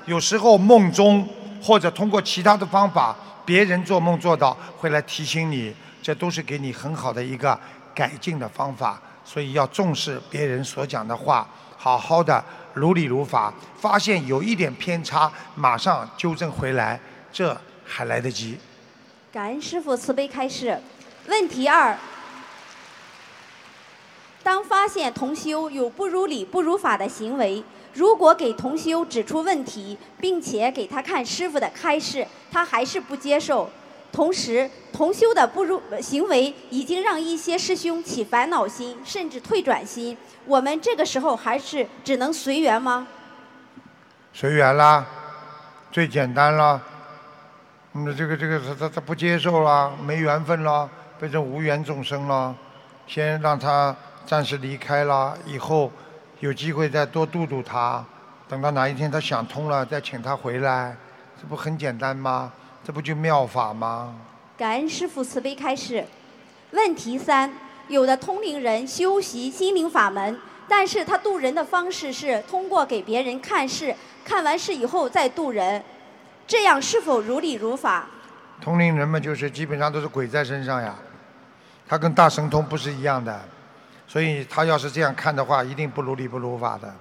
[0.07, 1.29] 有时候梦中
[1.61, 3.15] 或者通过其他的方法。
[3.45, 5.71] 别人做梦做到会来提醒你，
[6.01, 7.57] 这都是给你很好的一个
[7.93, 11.45] 改进的方法，所以要重视别人所讲的话，
[11.77, 12.41] 好好的
[12.73, 13.53] 如理如法。
[13.77, 16.97] 发现有一点偏差，马上纠正回来，
[17.29, 18.57] 这还来得及。
[19.29, 20.81] 感恩师父慈悲开示。
[21.27, 21.97] 问题二：
[24.41, 27.61] 当发现同修有不如理、不如法的行为。
[27.93, 33.69] 如果给同修指出问题，并且给他看师傅的开示，他还是不接受。
[34.11, 40.17] 同时，同修的不如行为已经让一些师兄起烦恼心，甚至退转心。
[40.45, 43.07] 我们这个时候还是只能随缘吗？
[44.33, 45.05] 随缘啦，
[45.91, 46.81] 最简单啦。
[47.91, 50.89] 那这个这个他他他不接受啦，没缘分啦，
[51.19, 52.55] 变成无缘众生了。
[53.05, 55.91] 先让他暂时离开了，以后
[56.39, 58.03] 有机会再多度度他。
[58.47, 60.95] 等到哪一天他想通了，再请他回来，
[61.39, 62.51] 这不很简单吗？
[62.83, 64.15] 这不就妙法吗？
[64.57, 66.05] 感恩师父慈悲开示。
[66.71, 67.51] 问题三：
[67.87, 75.83] 有的通灵人修习心灵法门，但是他渡人的方式是通过给别人看事，看完事以后再渡人，
[76.45, 78.07] 这样是否如理如法？
[78.59, 80.95] 通灵人们就是基本上都是鬼在身上呀，
[81.87, 83.39] 他跟大神通不是一样的，
[84.07, 86.93] 所以他要是这样看的话，一定不如理不如法的。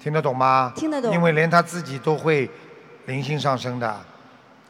[0.00, 0.72] 听得懂吗？
[0.74, 1.12] 听得懂。
[1.12, 2.50] 因为连他自己都会
[3.06, 4.00] 灵性上升的，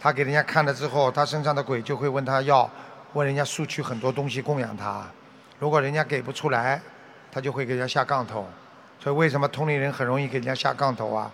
[0.07, 2.71] 他给人家看了之后，他身上的鬼就会问他要，
[3.15, 5.05] 问人家索取很多东西供养他。
[5.59, 6.81] 如果人家给不出来，
[7.33, 8.47] 他就会给人家下杠头。
[9.01, 11.29] 所以为什么通灵人很容易给人家下杠头啊？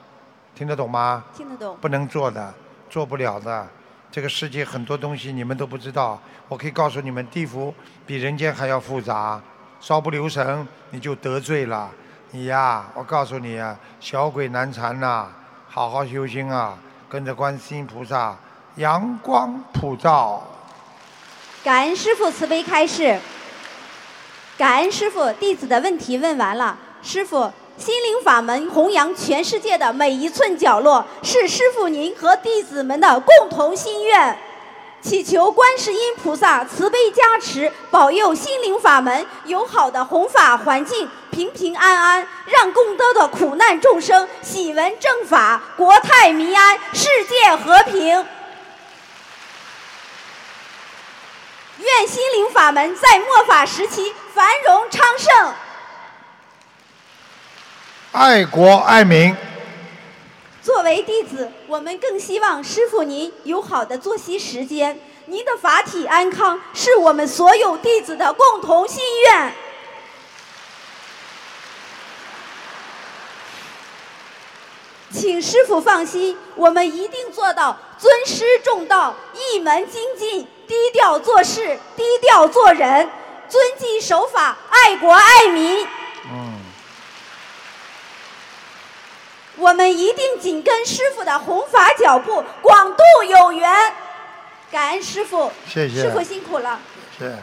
[0.55, 1.23] 听得懂吗？
[1.37, 1.77] 听得懂。
[1.83, 2.55] 不能做的，
[2.89, 3.69] 做不了的。
[4.11, 7.75] 这个世界很多东西你们都不知道，我可以告诉你们，地府
[8.07, 9.39] 比人间还要复杂。
[9.81, 11.91] 稍不留神，你就得罪了。
[12.31, 15.29] 你呀，我告诉你啊，小鬼难缠呐，
[15.69, 16.79] 好好修心啊，
[17.11, 18.35] 跟着观世音菩萨，
[18.77, 20.43] 阳光普照。
[21.63, 23.19] 感恩师父慈悲开示。
[24.57, 26.77] 感恩师父，弟子的问题问完了。
[27.03, 34.39] 师父，心灵法门弘扬全世界的每一寸角落，是师父您和弟子们的共同心愿。
[35.03, 48.25] 祈求观世音菩萨慈悲加持，保佑心灵法门有好的弘法环境，平平安安，让更多的苦难众生喜闻正法，国泰民安，世界和平。
[51.83, 55.53] 愿心灵法门在末法时期繁荣昌盛。
[58.13, 59.35] 爱国爱民。
[60.63, 65.01] 作为弟子，我们更希望师傅您有好的作息时间。
[65.27, 69.53] 您的法体安康是我们所有弟子的共同心愿。
[75.11, 83.07] 请师傅放心，我们一定做到尊师重道、一门精进、低调做事、低调做人、
[83.47, 85.87] 遵纪守法、爱国爱民。
[89.57, 93.71] 我们一定紧跟师傅的弘法脚步，广度有缘。
[94.71, 96.81] 感恩师傅，谢谢师傅辛苦了。
[97.19, 97.37] 是。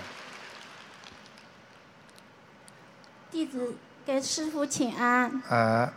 [3.30, 3.76] 弟子
[4.08, 5.40] 给师傅请安。
[5.48, 5.94] 啊。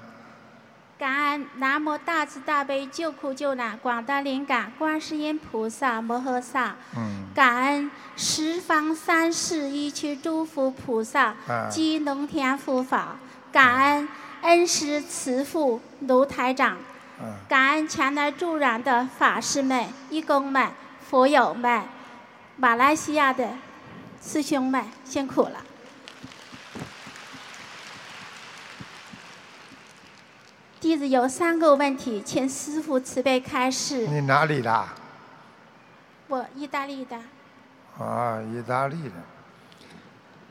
[1.02, 6.76] 感恩南无大慈大悲救苦救难广大灵感观世音菩萨摩诃萨。
[6.96, 7.24] 嗯。
[7.34, 11.34] 感恩十方三世一切诸佛菩萨
[11.68, 13.16] 及龙天护法。
[13.50, 14.08] 感恩。
[14.42, 16.76] 恩师慈父卢台长，
[17.48, 20.68] 感恩前来助燃的法师们、义工们、
[21.08, 21.82] 佛友们，
[22.56, 23.50] 马来西亚的
[24.20, 25.64] 师兄们辛苦了。
[30.92, 34.06] 弟子有三个问题，请师傅慈悲开示。
[34.08, 34.84] 你哪里的？
[36.28, 37.16] 我意大利的。
[37.98, 39.14] 啊，意大利的。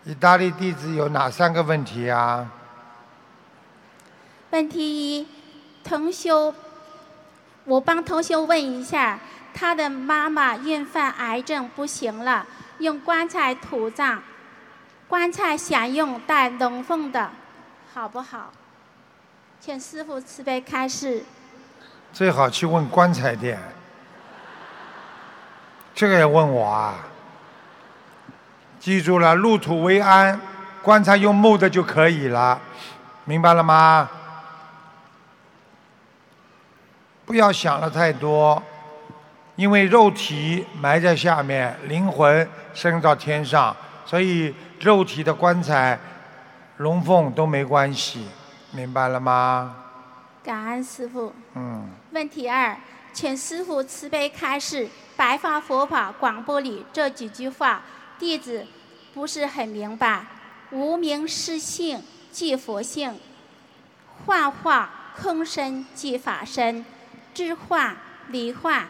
[0.04, 2.50] 意大利弟子有哪三个问题啊？
[4.50, 5.28] 问题一，
[5.84, 6.56] 同修，
[7.66, 9.20] 我帮同修问一下，
[9.54, 12.48] 他的妈妈因犯癌症不行了，
[12.80, 14.18] 用棺材土葬，
[15.08, 17.30] 棺材想用带龙凤的，
[17.94, 18.52] 好不好？
[19.64, 21.24] 请师傅慈悲开示。
[22.12, 23.60] 最好去问棺材店，
[25.94, 26.96] 这个也问我啊？
[28.80, 30.42] 记住了，入土为安，
[30.82, 32.60] 棺材用木的就可以了，
[33.26, 34.10] 明白了吗？
[37.24, 38.62] 不要想了太多，
[39.56, 46.00] 因为肉体埋在下面，灵魂升到天上，所以肉体的棺材、
[46.78, 48.28] 龙凤都没关系，
[48.72, 49.76] 明白了吗？
[50.44, 51.34] 感恩师傅。
[51.56, 51.90] 嗯。
[52.12, 52.78] 问题二，
[53.14, 57.84] 请师傅慈悲开示《白发佛法广播》里这几句话，
[58.18, 58.66] 弟子
[59.14, 60.26] 不是很明白。
[60.72, 62.02] 无名是性
[62.32, 63.20] 即佛性，
[64.26, 66.86] 幻化空身即法身。
[67.34, 67.96] 知幻
[68.28, 68.86] 离幻，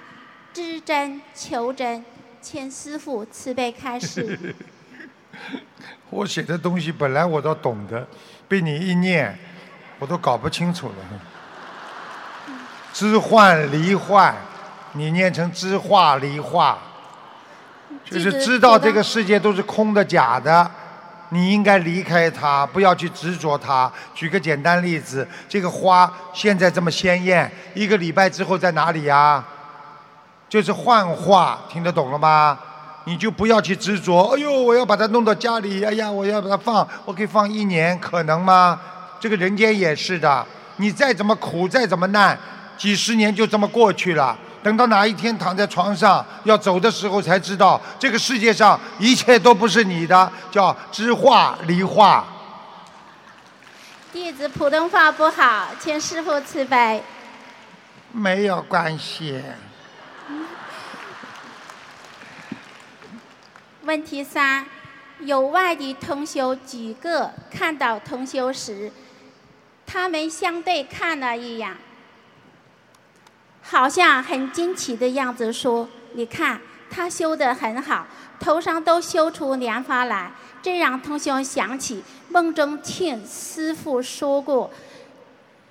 [0.51, 2.03] 知真求真，
[2.41, 4.55] 请师傅慈悲开示。
[6.09, 8.07] 我写的东西本来我都懂得，
[8.47, 9.37] 被你一念，
[10.01, 10.95] 我都搞不清楚了。
[12.91, 14.33] 知幻离幻，
[14.93, 16.79] 你念成知化离化，
[18.09, 20.69] 就是知道这个世界都是空的假的，
[21.29, 23.91] 你应该离开它，不要去执着它。
[24.15, 29.43] 举个简单例子，这个花现在这么鲜艳，一个礼拜之后在哪里呀？
[30.49, 32.57] 就是幻化，听得懂了吗？
[33.05, 34.33] 你就不要去执着。
[34.33, 38.79] 哎呦，我要把它弄到家里，哎呀，我要把它放，我可以放一年，可能吗？
[39.21, 40.43] 这个人间也是的，
[40.77, 42.35] 你再怎么苦，再怎么难，
[42.75, 44.35] 几十年就这么过去了。
[44.63, 52.25] 等到哪一天躺在床上要走的时候，才知道这个世界上一切都不是你的，叫知化离化。
[54.11, 57.03] 弟子普通话不好，请师傅慈悲。
[58.11, 59.39] 没有关系。
[63.83, 64.65] 问题三：
[65.21, 68.91] 有外地同修几个看到同修时，
[69.91, 71.75] 他们相对看了一眼。
[73.61, 78.07] 好像很惊奇的样子，说：“你看他修得很好，
[78.39, 80.31] 头上都修出莲花来。”
[80.63, 84.71] 这让同修想起梦中听师傅说过，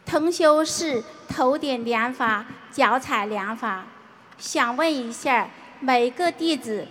[0.04, 3.86] 同修是头顶莲花，脚踩莲花。
[4.36, 5.48] 想问一下，
[5.78, 6.86] 每个弟子，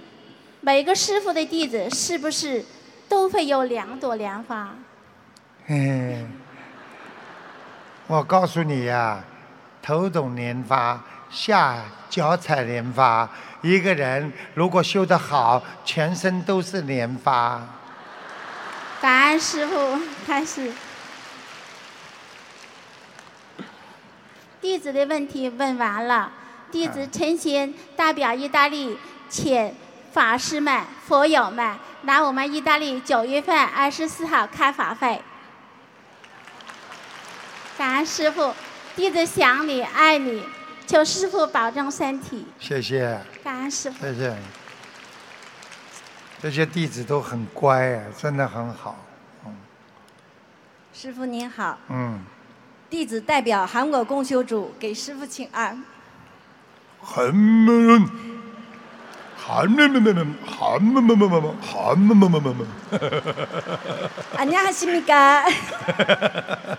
[0.61, 2.63] 每个师傅的弟子，是不是
[3.07, 4.75] 都会有两朵莲花？
[5.67, 6.38] 嗯，
[8.10, 9.24] 我告诉你呀。
[9.84, 10.99] 头懂莲花，
[11.30, 11.78] 下
[12.10, 13.30] 脚踩莲花。
[13.62, 17.62] 一个人如果修得好，全身都是莲花。
[18.99, 20.74] 感恩师傅，开始。
[24.60, 26.32] 弟子的问题问完了，
[26.72, 28.97] 弟子诚心代表意大利，
[29.30, 29.74] 请
[30.12, 35.22] 法师们、佛友们来我们意大利九月份二十四号开法会。
[37.78, 38.55] 感恩师傅。
[38.96, 40.44] 弟子想你，爱你，
[40.86, 42.46] 求师傅保重身体。
[42.61, 43.20] 谢谢。
[43.42, 44.05] 感恩师傅。
[44.05, 44.36] 谢谢。
[46.40, 48.96] 这些弟子都很乖啊，真的很好。
[49.44, 49.57] 嗯。
[50.92, 51.78] 师傅您好。
[51.88, 52.24] 嗯。
[52.88, 55.82] 弟子代表韩国共修组给师傅请安。
[57.00, 58.09] 韩们，
[59.36, 62.66] 韩们们们们，韩们们们们们，韩们们们们们。
[64.36, 65.44] 안녕하십니까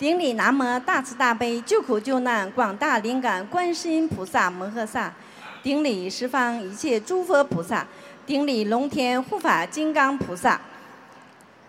[0.00, 5.12] 顶礼南无大慈大悲救苦救难广大灵感观世音菩萨摩诃萨，
[5.62, 7.86] 顶礼十方一切诸佛菩萨，
[8.24, 10.58] 顶礼龙天护法金刚菩萨，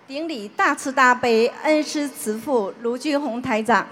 [0.07, 3.86] 顶礼大慈大悲恩师慈父卢俊宏台长。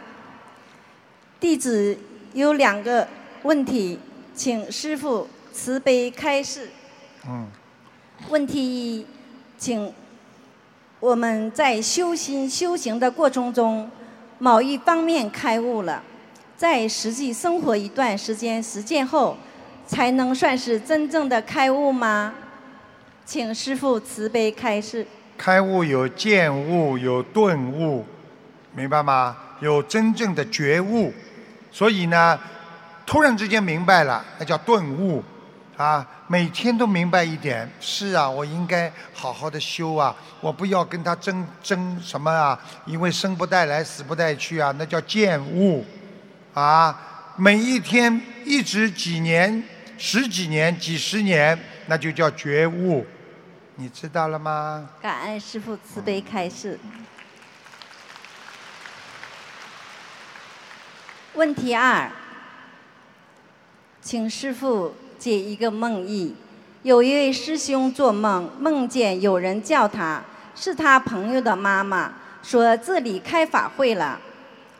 [1.37, 1.97] 弟子
[2.31, 3.05] 有两个
[3.43, 3.99] 问题，
[4.33, 6.69] 请师父慈悲开示。
[7.27, 7.45] 嗯。
[8.29, 9.05] 问题一，
[9.57, 9.93] 请
[11.01, 13.91] 我们在修心修行的过程中。
[14.39, 16.01] 某一方面开悟了，
[16.55, 19.37] 在实际生活一段时间实践后，
[19.85, 22.33] 才能算是真正的开悟吗？
[23.25, 25.05] 请师父慈悲开示。
[25.37, 28.05] 开悟有见悟，有顿悟，
[28.73, 29.35] 明白吗？
[29.59, 31.13] 有真正的觉悟，
[31.69, 32.39] 所以呢，
[33.05, 35.21] 突然之间明白了，那叫顿悟。
[35.79, 45.85] 啊，每天都明白一点，是啊，我应该好好的修啊，我不要跟他争争什么啊，因为生不带来，死不带去啊，那叫见悟，
[46.53, 49.63] 啊，每一天一直几年、
[49.97, 51.57] 十几年、几十年，
[51.87, 53.07] 那就叫觉悟，
[53.75, 54.89] 你知道了吗？
[55.01, 56.77] 感恩师父慈悲开示。
[61.35, 62.11] 问题二，
[64.01, 64.93] 请师父。
[65.19, 66.33] 解一个梦意，
[66.83, 70.23] 有一位师兄做梦，梦见有人叫他，
[70.55, 74.17] 是他朋友的妈妈，说这里开法会了。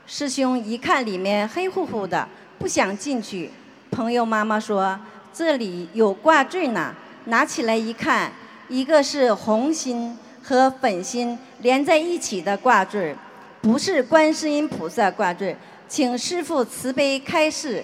[0.08, 2.26] 师兄一看里面黑乎乎的，
[2.58, 3.52] 不想进去。
[3.92, 4.98] 朋友妈妈说
[5.34, 8.32] 这里有挂坠呢，拿起来一看，
[8.70, 13.14] 一个是红心和粉心连在一起的挂坠，
[13.62, 15.56] 不是观世音菩萨挂坠，
[15.88, 17.84] 请师父慈悲开示。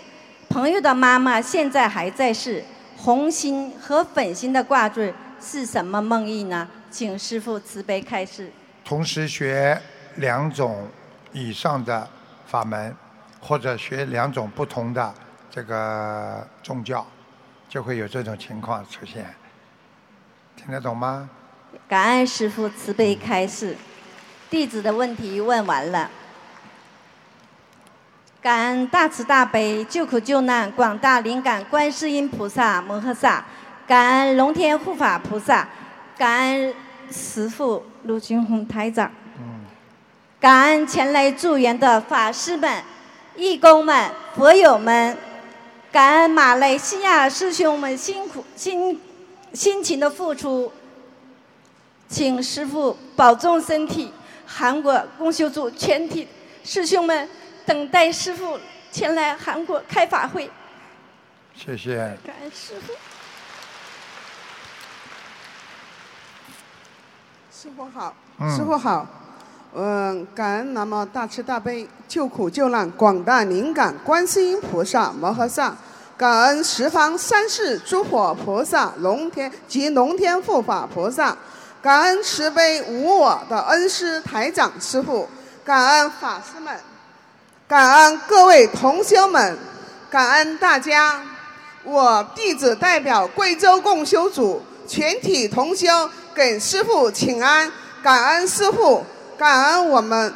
[0.55, 2.63] 朋友的妈妈现在还在世，
[2.95, 6.65] 红心和粉心的挂坠是什么梦意呢？
[6.89, 8.49] 请师父慈悲开示。
[8.85, 9.77] 同时学
[10.15, 10.87] 两种
[11.33, 12.07] 以上的
[12.47, 12.95] 法门，
[13.41, 15.13] 或者学两种不同的
[15.51, 17.05] 这个宗教，
[17.67, 19.25] 就会有这种情况出现。
[20.55, 21.29] 听得懂吗？
[21.85, 23.75] 感恩师父慈悲开示。
[24.49, 26.09] 弟子的问题问完了。
[28.45, 33.43] 感恩大慈大悲救苦救难广大灵感观世音菩萨摩诃萨，
[33.87, 35.67] 感恩龙天护法菩萨，
[36.15, 36.71] 感恩
[37.09, 39.11] 师父陆军宏台长，
[40.39, 42.83] 感恩前来助缘的法师们、
[43.35, 45.17] 义工们、佛友们，
[45.91, 49.01] 感恩马来西亚师兄们辛苦辛
[49.53, 50.71] 辛勤的付出。
[52.07, 54.13] 请师傅保重身体。
[54.45, 56.27] 韩国共修组全体
[56.63, 57.27] 师兄们
[57.65, 58.59] 等待师傅
[58.91, 60.49] 前来韩国开法会。
[61.55, 61.95] 谢谢。
[62.25, 62.93] 感恩师傅。
[67.51, 69.07] 师傅好，嗯师傅好，
[69.73, 75.75] 嗯，感恩南无大慈大悲救苦救难广大灵感观世音菩萨摩诃萨，
[76.15, 81.35] 感恩十方三世诸佛菩萨、龙天及龙天护法菩萨，
[81.81, 85.27] 感恩慈悲无我的恩师台长师傅，
[85.63, 86.79] 感恩法师们，
[87.67, 89.57] 感恩各位同修们，
[90.09, 91.19] 感恩大家。
[91.83, 97.71] 我弟子代表贵州共修组全体同修给师傅请安，
[98.03, 99.03] 感恩师傅，
[99.37, 100.33] 感恩我们，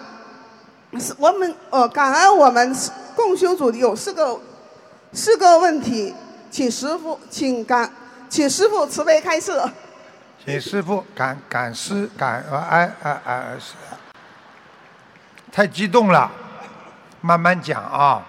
[1.17, 2.75] 我们呃，感恩我们
[3.15, 4.39] 共修组有四个
[5.13, 6.13] 四个问题，
[6.51, 7.91] 请师傅请感，
[8.27, 9.59] 请师傅慈悲开示。
[10.45, 13.73] 请师傅感感师感呃哎哎哎是，
[15.51, 16.31] 太激动了，
[17.21, 18.25] 慢慢讲啊。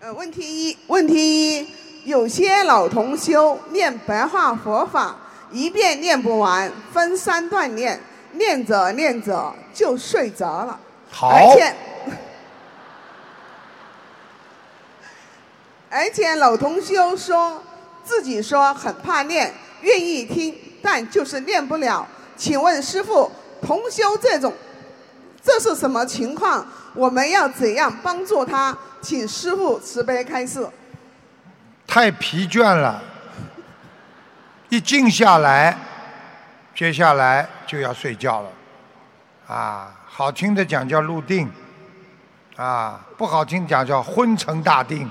[0.00, 1.68] 呃，问题一，问题一，
[2.04, 5.16] 有些老同修念白话佛法，
[5.50, 8.00] 一遍念不完，分三段念，
[8.32, 10.78] 念着念着就睡着了。
[11.10, 11.74] 好而且，
[15.90, 17.62] 而且老同修说
[18.04, 22.06] 自己说很怕念，愿意听，但就是念不了。
[22.36, 23.30] 请问师傅，
[23.60, 24.52] 同修这种，
[25.42, 26.64] 这是什么情况？
[26.94, 28.76] 我们要怎样帮助他？
[29.00, 30.68] 请师傅慈悲开示。
[31.86, 33.00] 太疲倦了，
[34.68, 35.76] 一静下来，
[36.74, 38.50] 接下来就要睡觉了，
[39.46, 41.50] 啊，好听的讲叫入定，
[42.56, 45.08] 啊，不好听讲叫昏沉大定。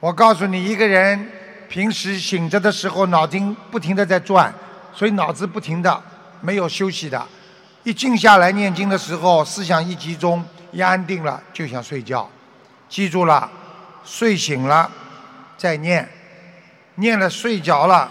[0.00, 1.30] 我告诉你，一个人
[1.68, 4.52] 平时醒着的时候，脑筋不停的在转，
[4.92, 6.02] 所以脑子不停的
[6.40, 7.26] 没有休息的。
[7.86, 12.28] 一静下来念经的时候，思想一集中，一安定了就想睡觉。
[12.88, 13.48] 记住了，
[14.04, 14.90] 睡醒了
[15.56, 16.08] 再念，
[16.96, 18.10] 念了睡着了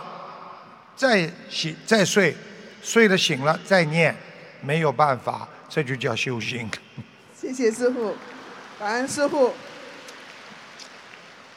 [0.95, 2.34] 再醒再睡，
[2.82, 4.15] 睡了醒了再念，
[4.61, 6.71] 没有办法，这就叫修行。
[7.38, 8.15] 谢谢师傅，
[8.80, 9.51] 感恩师傅。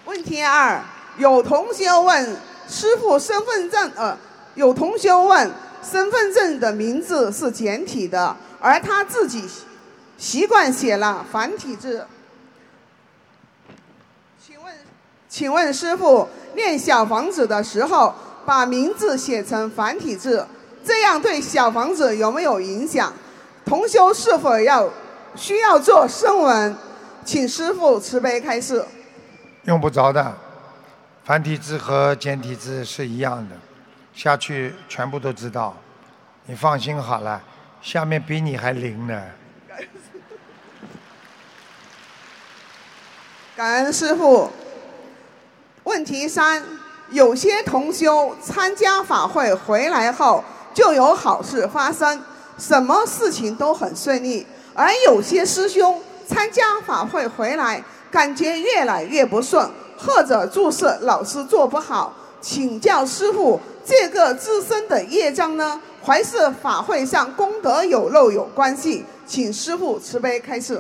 [0.07, 0.83] 问题二，
[1.19, 2.37] 有同学问
[2.69, 4.19] 师傅身份证，呃，
[4.57, 5.49] 有同学问
[5.83, 9.49] 身份证的名字是简体的，而他自己
[10.16, 12.07] 习惯写了繁体字。
[14.41, 14.74] 请问，
[15.29, 18.14] 请问师傅，念小房子的时候
[18.45, 20.47] 把名字写成繁体字，
[20.85, 23.12] 这样对小房子有没有影响？
[23.64, 24.89] 同修是否要
[25.35, 26.76] 需要做声纹？
[27.24, 28.83] 请师傅慈悲开示。
[29.64, 30.35] 用不着的，
[31.24, 33.57] 繁体字和简体字是一样的，
[34.19, 35.73] 下去全部都知道。
[36.47, 37.41] 你放心好了，
[37.81, 39.23] 下面比你还灵呢。
[43.55, 44.51] 感恩师傅。
[45.85, 46.61] 问题三：
[47.11, 50.43] 有些同修参加法会回来后
[50.75, 52.21] 就有好事发生，
[52.59, 54.45] 什么事情都很顺利；
[54.75, 62.12] 而有些师兄参加法会回来，感觉越来越不顺，或者做事老是做不好。
[62.41, 69.03] 请教师傅，这个自身的业障呢，还是法会上功德有漏有关系？
[69.26, 70.78] 请师傅慈悲开示。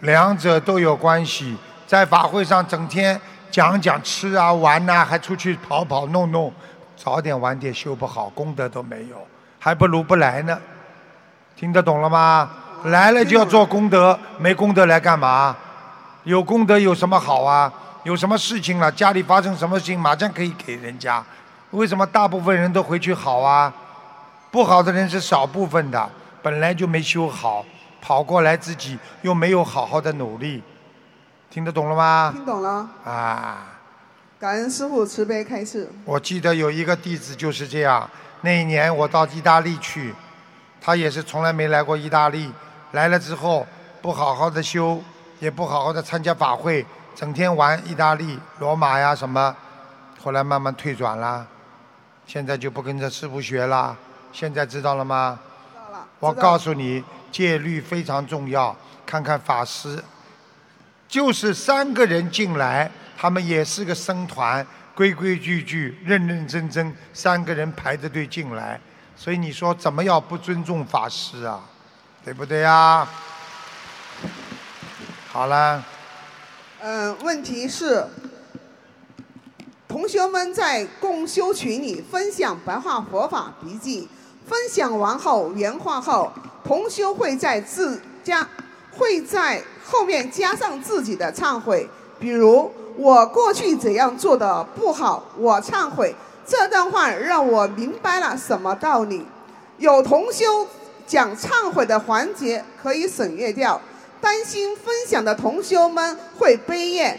[0.00, 1.56] 两者都有关系。
[1.86, 6.52] 在法会上整天讲讲吃啊玩呐、还出去跑跑弄弄，
[6.96, 9.24] 早点晚点修不好，功德都没有，
[9.60, 10.58] 还不如不来呢。
[11.54, 12.50] 听得懂了吗？
[12.86, 15.56] 来了就要做功德，没功德来干嘛？
[16.24, 17.72] 有功德有什么好啊？
[18.02, 18.90] 有什么事情了？
[18.90, 21.24] 家里发生什么事情，马上可以给人家。
[21.70, 23.72] 为什么大部分人都回去好啊？
[24.50, 26.10] 不好的人是少部分的，
[26.42, 27.64] 本来就没修好，
[28.00, 30.62] 跑过来自己又没有好好的努力，
[31.50, 32.32] 听得懂了吗？
[32.34, 32.88] 听懂了。
[33.04, 33.66] 啊，
[34.40, 35.90] 感恩师傅慈悲开示。
[36.06, 38.08] 我记得有一个弟子就是这样。
[38.40, 40.14] 那一年我到意大利去，
[40.80, 42.50] 他也是从来没来过意大利，
[42.92, 43.66] 来了之后
[44.00, 45.02] 不好好的修，
[45.40, 49.54] 也不好好的参加法会，整天玩意大利、罗马呀什么，
[50.22, 51.46] 后来慢慢退转了，
[52.28, 53.96] 现在就不跟着师傅学了。
[54.32, 55.40] 现在知道了吗？
[56.20, 57.02] 我告诉你，
[57.32, 58.76] 戒律非常重要。
[59.06, 59.98] 看看法师，
[61.08, 64.64] 就是三个人进来，他们也是个僧团，
[64.94, 68.78] 规规矩矩、认认真真，三个人排着队进来。
[69.16, 71.62] 所以你说怎么要不尊重法师啊？
[72.22, 73.08] 对不对呀？
[75.28, 75.82] 好了，
[76.80, 78.06] 嗯，问题是，
[79.88, 84.06] 同学们在共修群里分享白话佛法笔记，
[84.46, 86.30] 分享完后原话后，
[86.62, 88.46] 同修会在自家
[88.92, 91.88] 会在后面加上自己的忏悔，
[92.20, 96.14] 比如我过去怎样做的不好，我忏悔。
[96.46, 99.26] 这段话让我明白了什么道理。
[99.78, 100.66] 有同修
[101.06, 103.80] 讲忏悔的环节可以省略掉，
[104.20, 107.18] 担心分享的同修们会悲咽，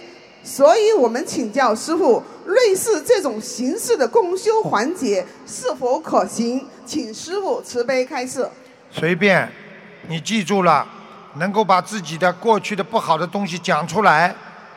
[0.50, 6.66] 所以我们请教师傅，类似这种形式的共修环节是否可行？
[6.88, 8.50] 请师傅慈悲开示。
[8.90, 9.48] 随便，
[10.08, 10.84] 你记住了，
[11.36, 14.34] 能够把自己的过去的不好的东西讲出来，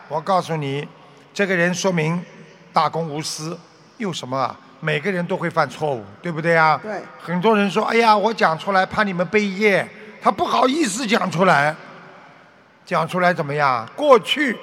[0.09, 0.87] 我告诉你，
[1.33, 2.23] 这个人说明
[2.71, 3.59] 大公无私。
[3.97, 4.55] 又什么啊？
[4.81, 6.79] 每个人都会犯错误，对不对啊？
[6.83, 7.01] 对。
[7.19, 9.89] 很多人说：“哎呀，我讲出来怕你们背业，
[10.21, 11.75] 他不好意思讲出来。”
[12.85, 13.89] 讲出来怎么样？
[13.97, 14.59] 过去，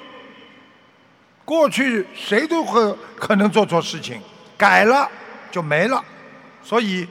[1.50, 4.22] 过去谁都会可能做错事情，
[4.56, 5.10] 改了
[5.50, 6.00] 就没了，
[6.62, 7.04] 所以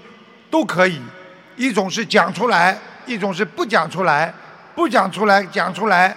[0.50, 1.02] 都可以。
[1.58, 4.34] 一种是讲出来，一种是不讲出来，
[4.74, 6.16] 不讲出来讲出来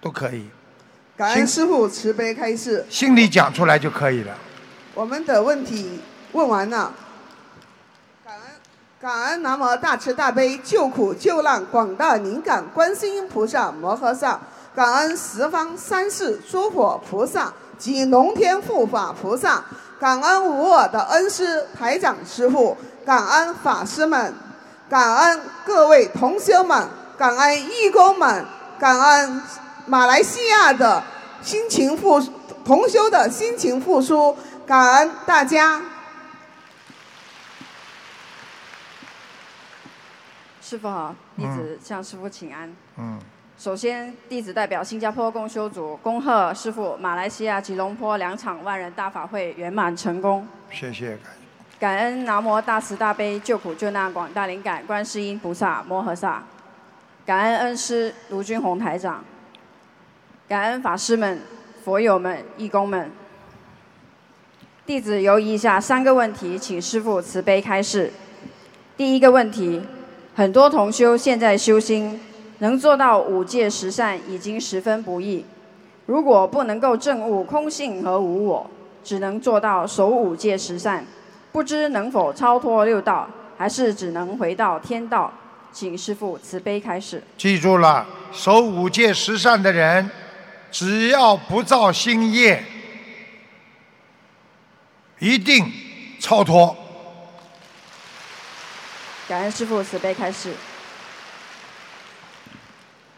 [0.00, 0.48] 都可以。
[1.16, 2.86] 感恩师傅慈悲开示。
[2.88, 4.32] 心里讲出来就可以了。
[4.94, 5.98] 我们的问题
[6.30, 6.94] 问完了，
[8.24, 8.42] 感恩
[9.00, 14.40] 感恩南无大慈大悲救苦救难广大灵感观世音菩萨摩诃萨，
[14.74, 19.64] 感恩十方三世诸佛菩萨及龙天护法菩萨，
[19.98, 24.32] 感恩无我的恩师台长师傅，感恩法师们，
[24.88, 28.46] 感恩各位同修们，感恩义工们，
[28.78, 29.42] 感恩
[29.86, 31.02] 马来西亚的
[31.42, 32.20] 辛勤付
[32.64, 34.36] 同修的辛勤付出。
[34.66, 35.82] 感恩大家，
[40.62, 42.76] 师傅好，弟子向师傅请安。
[42.96, 43.18] 嗯。
[43.60, 50.48] 首先，弟子代表新加坡共修组恭贺师傅马来西亚吉隆坡两场万人大法会圆满成功。
[50.72, 51.18] 谢谢。
[51.78, 56.42] 感恩南无大慈大悲救苦救难广大灵感观世音菩萨摩诃萨，
[57.26, 59.22] 感恩恩师卢军宏台长，
[60.48, 61.42] 感恩法师们、
[61.84, 63.10] 佛友们、义工们。
[64.86, 68.10] 弟子有以下三个问题，请师父慈悲开示。
[68.96, 69.82] 第一个问题，
[70.34, 72.18] 很多同修现在修心，
[72.60, 75.44] 能做到五戒十善已经十分不易。
[76.06, 78.70] 如果不能够证悟空性和无我，
[79.04, 81.04] 只能做到守五戒十善，
[81.52, 85.32] 不知能否超脱六道，还是只能回到天道？
[85.72, 87.22] 请师父慈悲开始。
[87.38, 90.10] 记住了，守五戒十善的人，
[90.72, 92.64] 只要不造新业。
[95.20, 95.70] 一定
[96.18, 96.76] 超脱。
[99.28, 100.52] 感恩师父慈悲开示。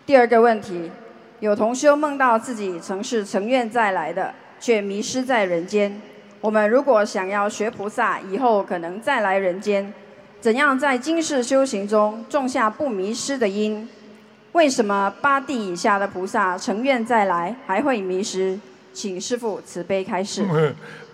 [0.05, 0.91] 第二个问题，
[1.39, 6.01] 有同修梦到自己曾是成愿再来的，却迷失在人间。
[6.41, 9.95] 我们如果想要学菩萨，以后可能再来人间，
[10.41, 13.89] 怎样在今世修行中种下不迷失的因？
[14.51, 18.59] 为什么八地以下的菩萨成愿再来还会迷失？
[18.93, 20.45] 请师父慈悲开示。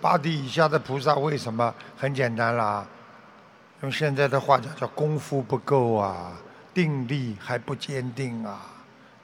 [0.01, 1.73] 八地以下的菩萨为什么？
[1.95, 2.85] 很简单啦，
[3.81, 6.31] 用现在的话讲，叫功夫不够啊，
[6.73, 8.59] 定力还不坚定啊，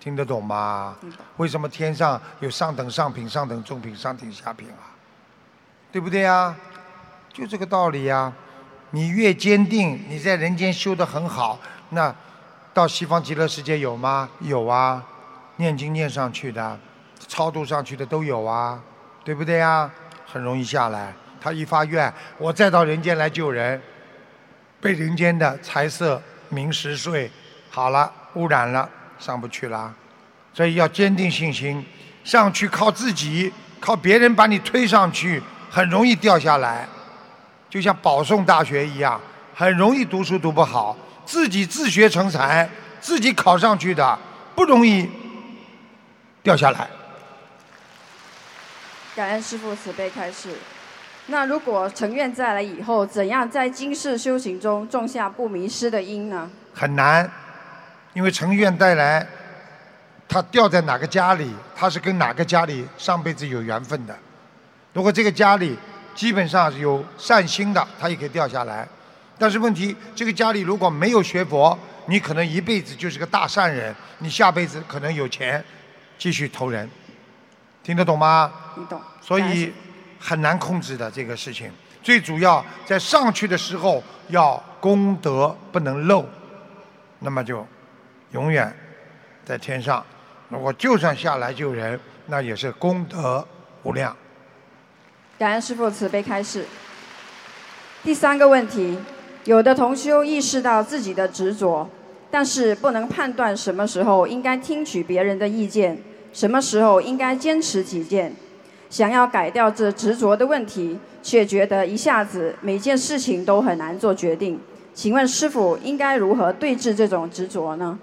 [0.06, 0.96] 听得懂吗？
[1.38, 4.94] 为什么天上有上等上品、上等中品、上品下品啊？
[5.92, 6.56] 对不对呀？
[7.34, 8.32] 就这个道理呀。
[8.92, 11.58] 你越坚定，你在人间修得很好，
[11.90, 12.14] 那
[12.72, 14.30] 到西方极乐世界有吗？
[14.42, 15.04] 有啊，
[15.56, 16.78] 念经念上去的。
[17.28, 18.80] 超度上去的都有啊，
[19.24, 19.90] 对不对呀？
[20.28, 21.12] 很容易下来。
[21.42, 23.82] 他一发愿，我再到人间来救人，
[24.80, 27.32] 被人间的财色名食睡
[27.72, 28.88] 好了污染了，
[29.20, 29.94] 上不去了。
[30.54, 31.86] 所以要坚定信心，
[32.24, 36.88] 上去靠自己，靠别人把你推上去，很容易掉下来。
[37.70, 39.20] 就像保送大学一样，
[39.54, 40.96] 很容易读书读不好，
[41.26, 42.70] 自己自学成才，
[43.02, 44.18] 自己考上去的，
[44.56, 45.10] 不容易
[46.42, 46.88] 掉下来。
[49.14, 50.50] 感恩师父慈悲开示。
[51.28, 56.50] 那如果成愿再来以后，怎样在今世修行中种下不迷失的因呢？
[56.74, 57.30] 很难，
[58.16, 59.28] 因为成愿带来，
[60.28, 64.18] 他掉在哪个家里，他是跟哪个家里上辈子有缘分的。
[64.94, 65.78] 如果这个家里
[66.16, 68.88] 基本上有善心的，他也可以掉下来。
[69.38, 75.62] 但是问题，这个家里如果没有学佛，你可能一辈子就是个大善人，你下辈子可能有钱
[76.18, 76.90] 继续投人。
[77.84, 78.50] 听得懂吗？
[78.90, 79.00] 懂。
[79.22, 79.74] 所以
[80.18, 81.70] 很难控制的这个事情，
[82.02, 86.26] 最主要在上去的时候要功德不能漏，
[87.20, 87.68] 那么就
[88.36, 88.70] 永远
[89.46, 90.06] 在天上。
[90.50, 93.48] 如果就算下来救人，那也是功德
[93.84, 94.14] 无量。
[95.40, 96.66] 感恩师父慈悲开示。
[98.04, 99.00] 第三个问题，
[99.46, 101.90] 有的同修意识到自己的执着，
[102.30, 105.98] 但是不能判断什么时候应该听取别人的意见，
[106.34, 108.36] 什么时候应该坚持己见。
[108.90, 114.60] 想要改掉这执着的问题，却觉得一下子每件事情都很难做决定。
[114.94, 117.98] 请问师傅应该如何对治这种执着呢？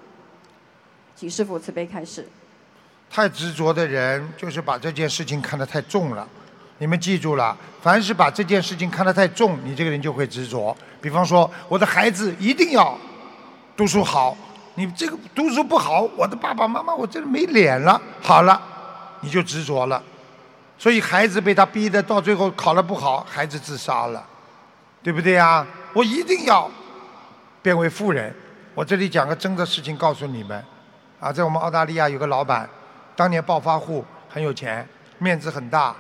[1.15, 2.29] 请师傅慈悲开示。
[3.11, 6.27] 太执着的人，就是把这件事情看得太重了。
[6.79, 10.77] 你们记住了，凡是把这件事情看得太重，你这个人就会执着。
[11.01, 12.99] 比方说，我的孩子一定要
[13.77, 14.37] 读书好，
[14.75, 18.01] 你这个读书不好，我的爸爸妈妈我这里没脸了。
[18.21, 18.61] 好了，
[19.21, 20.03] 你就执着了。
[20.79, 24.27] 所以孩子被他逼的，到最后考得不好，孩子自杀了，
[25.03, 25.65] 对不对呀？
[25.93, 26.69] 我一定要
[27.61, 28.35] 变为富人。
[28.75, 30.65] 我这里讲个真的事情告诉你们，
[31.23, 32.69] 啊，在我们澳大利亚有个老板。
[33.15, 34.85] 当年暴发户很有钱，
[35.19, 35.95] 面子很大，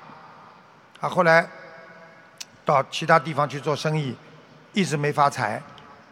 [0.98, 1.48] 啊，后来
[2.64, 4.16] 到其他地方去做生意，
[4.72, 5.62] 一直没发财。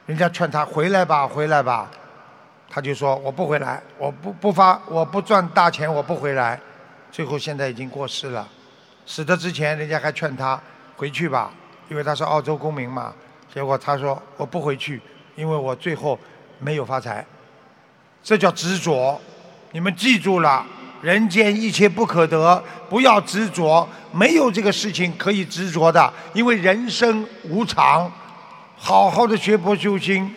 [0.07, 1.91] 人家劝他回来吧，回来吧，
[2.69, 6.61] 他就说我不回来，我不不发，我不赚大钱，我不回来。
[7.11, 8.47] 最后现在已经过世了，
[9.07, 10.61] 死的之前人家还劝他
[10.97, 11.51] 回去吧，
[11.89, 13.13] 因为他是澳洲公民嘛。
[13.53, 15.03] 结果他说我不回去，
[15.35, 16.17] 因为我最后
[16.61, 17.27] 没有发财。
[18.23, 19.21] 这叫执着，
[19.73, 20.65] 你们记住了。
[21.03, 28.13] 人间一切不可得，不要执着，没有这个事情可以执着的，因为人生无常，
[28.77, 30.35] 好好的学佛修心。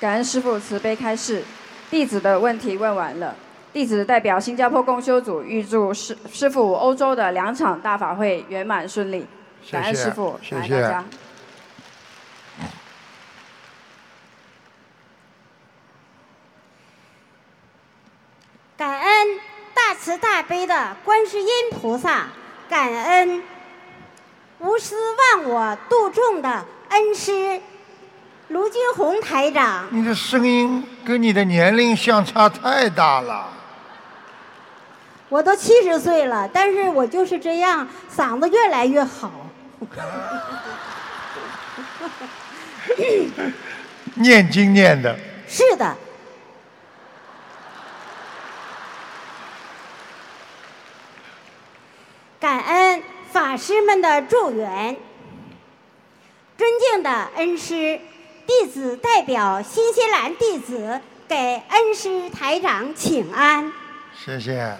[0.00, 1.44] 感恩师父慈悲开示，
[1.90, 3.36] 弟子的问题问完了，
[3.70, 9.26] 弟子代表新加坡共修组预祝师师父欧洲的两场大法会圆满顺利。
[9.70, 11.04] 感恩师父，谢谢大家。
[18.78, 19.26] 感恩
[19.74, 22.28] 大慈大悲的观世音菩萨，
[22.70, 23.42] 感恩
[24.60, 24.96] 无私
[25.34, 27.60] 忘我度众的恩师
[28.48, 29.86] 卢军红台长。
[29.90, 33.50] 你的声音跟你的年龄相差太大了。
[35.28, 39.30] 我都七十岁了，但是我就是这样，嗓子越来越好。
[44.14, 45.14] 念经念的。
[45.46, 45.94] 是的。
[52.40, 54.96] 感恩法师们的助缘，
[56.56, 58.00] 尊敬的恩师，
[58.46, 63.70] 弟子代表新西兰弟子给恩师台长请安。
[64.18, 64.74] 谢谢。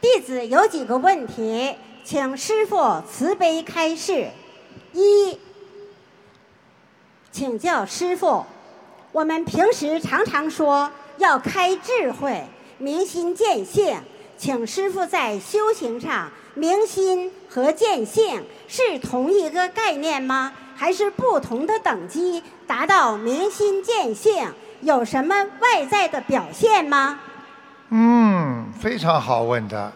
[0.00, 4.30] 弟子有几个问题，请师傅慈悲开示。
[4.94, 5.38] 一，
[7.30, 8.46] 请教师傅，
[9.12, 12.46] 我们平时常常说要开智慧，
[12.78, 14.00] 明心见性。
[14.36, 20.52] 请师傅在修行上，明心和见性是同一个概念吗？
[20.76, 24.52] 还是不同的等级达到明心见性？
[24.80, 27.20] 有什么外在的表现吗？
[27.90, 29.92] 嗯，非常好问的。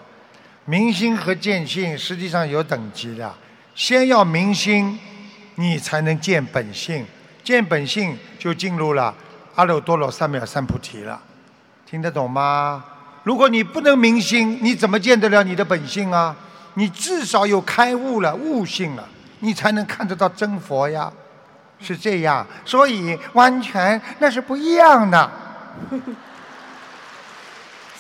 [0.65, 3.35] 明心和见性实际上有等级的，
[3.75, 4.99] 先要明心，
[5.57, 7.05] 你才能见本性。
[7.43, 9.15] 见本性就进入了
[9.57, 11.21] 阿耨多罗三藐三菩提了，
[11.85, 12.85] 听得懂吗？
[13.29, 16.35] 如果你不能明心，你怎么见得了你的本性啊？
[16.73, 19.07] 你至少有开悟了、悟性了，
[19.41, 21.13] 你才能看得到真佛呀，
[21.79, 22.47] 是这样。
[22.65, 25.31] 所以完全那是不一样的。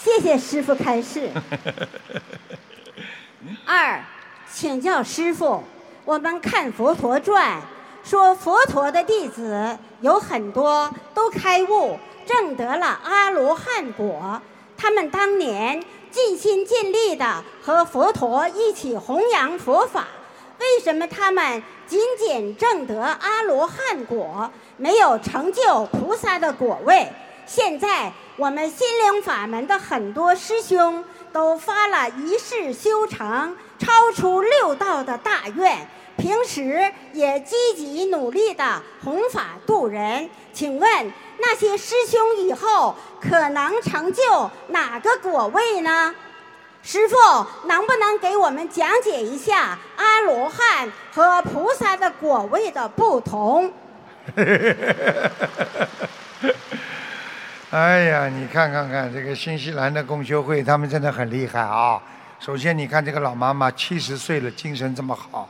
[0.02, 1.30] 谢谢师傅开示。
[3.66, 4.02] 二，
[4.50, 5.62] 请教师傅，
[6.06, 7.58] 我们看《佛陀传》，
[8.02, 14.40] 说佛陀的弟子有很多都开悟，证得了阿罗汉果。
[14.78, 20.06] 他们当年尽心尽力的和佛陀一起弘扬佛法，
[20.60, 27.12] 为什么他们仅仅证得阿罗汉果，没有成就菩萨的果位？
[27.44, 40.30] 现在我们心灵法门的很多师兄都发了一世修成、超出六道的大愿，平时也积极努力的弘法度人。
[40.52, 41.12] 请问？
[41.40, 46.14] 那些师兄以后可能成就哪个果位呢？
[46.80, 47.16] 师傅
[47.66, 53.72] 能不能给我们讲解一下阿罗汉和菩萨的果位的不同？
[57.70, 62.00] 哎呀，你看看看这个新西兰的共修会，他们真的很厉害啊！
[62.40, 65.48] 首先，你看这个老妈妈七十岁了，精神这么好，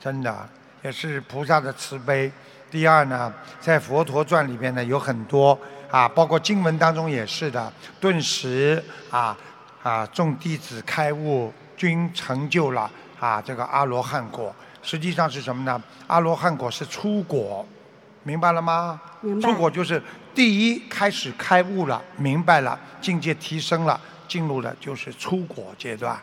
[0.00, 0.48] 真的
[0.82, 2.32] 也是菩萨的慈悲。
[2.70, 5.58] 第二呢，在佛陀传里边呢有很多
[5.90, 9.36] 啊，包括经文当中也是的，顿时啊，
[9.82, 14.54] 啊，众弟子开悟，均成就了啊这个阿罗汉果。
[14.82, 15.82] 实际上是什么呢？
[16.06, 17.66] 阿罗汉果是出果，
[18.22, 19.00] 明白了吗？
[19.20, 20.02] 明白出果就是
[20.34, 26.18] 第一开始开悟了，明白了，境界提升了，进入了就是出果阶段。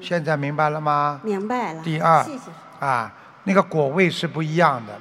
[0.00, 1.20] 现在明白了吗？
[1.24, 1.82] 明白了。
[1.82, 2.44] 第二谢谢。
[2.78, 3.12] 啊，
[3.44, 4.98] 那个果位是不一样的，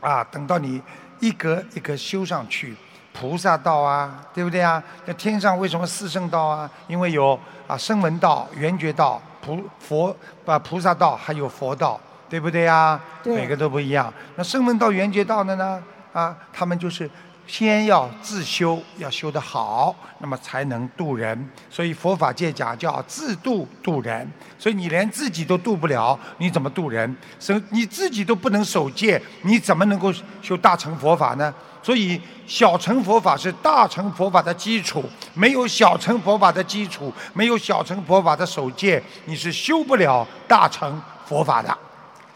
[0.00, 0.80] 啊，等到你
[1.20, 2.74] 一格一格修上去，
[3.12, 4.82] 菩萨道啊，对不对啊？
[5.04, 6.70] 那天上为什么四圣道啊？
[6.88, 10.14] 因为有啊声闻道、缘觉道、菩佛
[10.46, 13.00] 啊菩萨道，还有佛道，对不对啊？
[13.22, 14.12] 对每个都不一样。
[14.36, 15.82] 那声闻道、缘觉道的呢？
[16.12, 17.08] 啊，他们就是
[17.50, 21.50] 先要自修，要修得好，那么才能度人。
[21.68, 24.30] 所以佛法界讲叫自度度人。
[24.56, 27.16] 所以你连自己都度不了，你怎么度人？
[27.40, 31.52] 所以你自己都不能守戒，你怎么能够修大乘佛法呢？
[31.82, 35.02] 所以小乘佛法是大乘佛法的基础，
[35.34, 41.76] 没有小乘佛法的基础，没有小乘佛法的守戒，你是修不了大乘佛法的。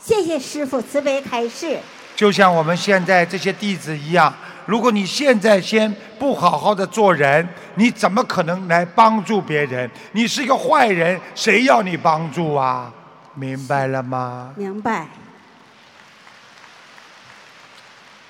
[0.00, 1.78] 谢谢师傅慈悲开示。
[2.16, 4.32] 就像我们现在这些弟子一样，
[4.66, 9.90] 如果你现在先不好好的做人，你怎么可能来帮助别人？
[10.12, 12.92] 你是一个坏人，谁要你帮助啊？
[13.34, 14.54] 明白了吗？
[14.56, 15.08] 明白。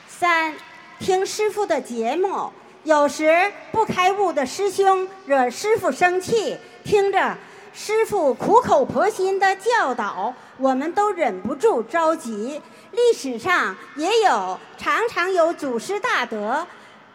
[0.08, 0.54] 三，
[0.98, 2.50] 听师傅的节目，
[2.84, 7.36] 有时不开悟的师兄惹师傅生气，听着
[7.72, 12.60] 师傅苦口婆心的教导，我们都忍不住着急。
[12.94, 16.66] 历史上也有常常有祖师大德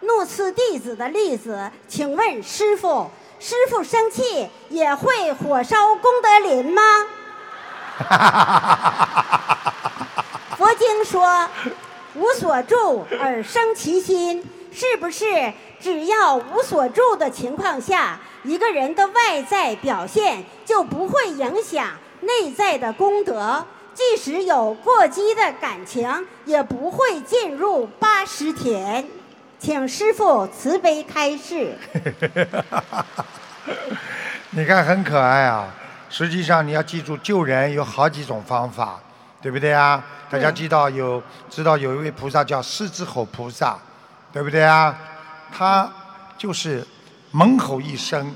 [0.01, 3.09] 怒斥弟子的例子，请问师傅，
[3.39, 6.81] 师傅生气也会火烧功德林吗？
[10.57, 11.47] 佛经说，
[12.15, 21.87] 无所住而生其心，是不是只要无所住的情况下，一个人的外在表现就不会影响
[22.21, 23.65] 内在的功德？
[23.99, 26.09] 即使有过激的感情，
[26.45, 29.05] 也不会进入八十田。
[29.59, 31.77] 请师傅慈悲开示。
[34.51, 35.67] 你看很可爱啊。
[36.09, 39.01] 实际上你要记住，救人有好几种方法，
[39.41, 40.01] 对不对啊？
[40.29, 43.77] 大家知道有知道有一位菩萨叫狮子吼菩萨，
[44.31, 44.97] 对不对啊？
[45.51, 45.91] 他
[46.37, 46.87] 就是
[47.31, 48.33] 猛吼一声。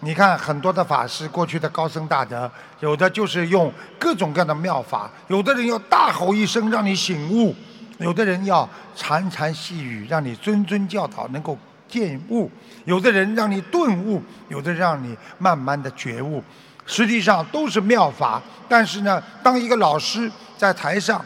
[0.00, 7.54] 你看很多的法师，过去的高僧大德，有的就是用各种各样的妙法，有的人要大吼一声让你醒悟，
[7.98, 11.56] 有的人要潺潺细语让你谆谆教导能够
[11.88, 12.50] 见悟，
[12.84, 16.44] 有的人让你顿悟，有的让你慢慢的觉悟，
[16.84, 18.40] 实际上都是妙法。
[18.68, 21.24] 但是呢，当一个老师在台上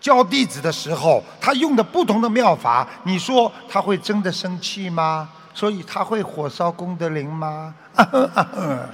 [0.00, 5.28] 教弟子的时候，他用的不同的妙法，你说他会真的生气吗？
[5.54, 7.74] 所以他会火烧功德林吗？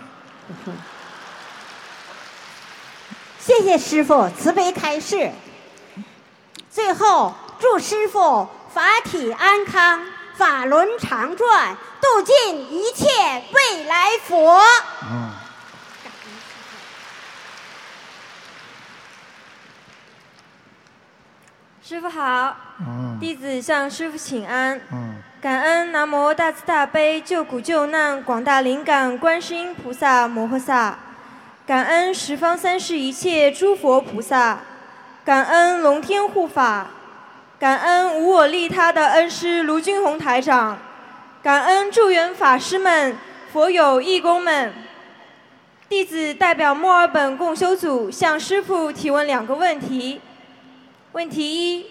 [3.40, 5.32] 谢谢师傅慈悲开示。
[6.70, 10.04] 最后，祝师傅法体安康，
[10.34, 13.06] 法轮常转，度尽一切
[13.52, 14.60] 未来佛。
[15.10, 15.30] 嗯。
[21.82, 24.80] 师傅好，嗯弟子向师傅请安。
[24.92, 30.98] 嗯感恩南无大慈大悲救苦救难广大灵感观世音菩萨摩诃萨，
[31.66, 34.60] 感恩十方三世一切诸佛菩萨，
[35.24, 36.88] 感恩龙天护法，
[37.58, 40.76] 感恩无我利他的恩师卢军宏台长，
[41.42, 43.16] 感恩助缘法师们、
[43.50, 44.74] 佛友义工们。
[45.88, 50.20] 弟子代表墨尔本共修组向师傅提问两个问题。
[51.12, 51.86] 问题一：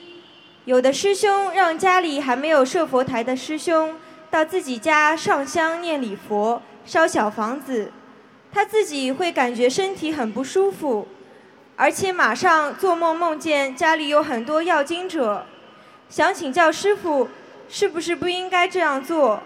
[0.66, 3.95] 有的师兄让家里还没有设佛台的师兄
[4.30, 7.91] 到自己家上香念礼佛、烧小房子，
[8.51, 11.07] 他自己会感觉身体很不舒服，
[11.76, 15.45] 而且马上做梦梦见家里有很多要经者。
[16.10, 17.30] 想请教师傅，
[17.68, 19.41] 是不是不应该这样做？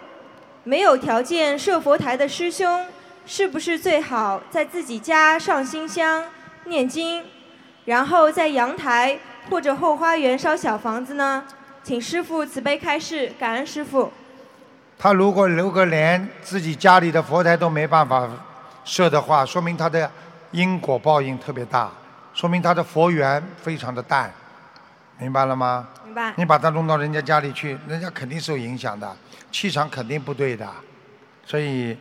[0.63, 2.85] 没有条件设佛台的师兄，
[3.25, 6.25] 是不是最好在自己家上新香、
[6.65, 7.23] 念经，
[7.85, 11.43] 然后在阳台或者后花园烧小房子呢？
[11.83, 14.11] 请师傅慈悲开示，感恩师傅。
[14.97, 18.29] 他如果如果连自己家里的佛台都没办法
[18.85, 20.09] 设的话，说明他的
[20.51, 21.91] 因果报应特别大，
[22.33, 24.33] 说明他的佛缘非常的淡，
[25.19, 25.89] 明白了吗？
[26.05, 26.33] 明白。
[26.37, 29.13] 你把他弄到人家家里去，人家肯定受影响的，
[29.51, 30.65] 气场肯定不对的。
[31.45, 31.97] 所以，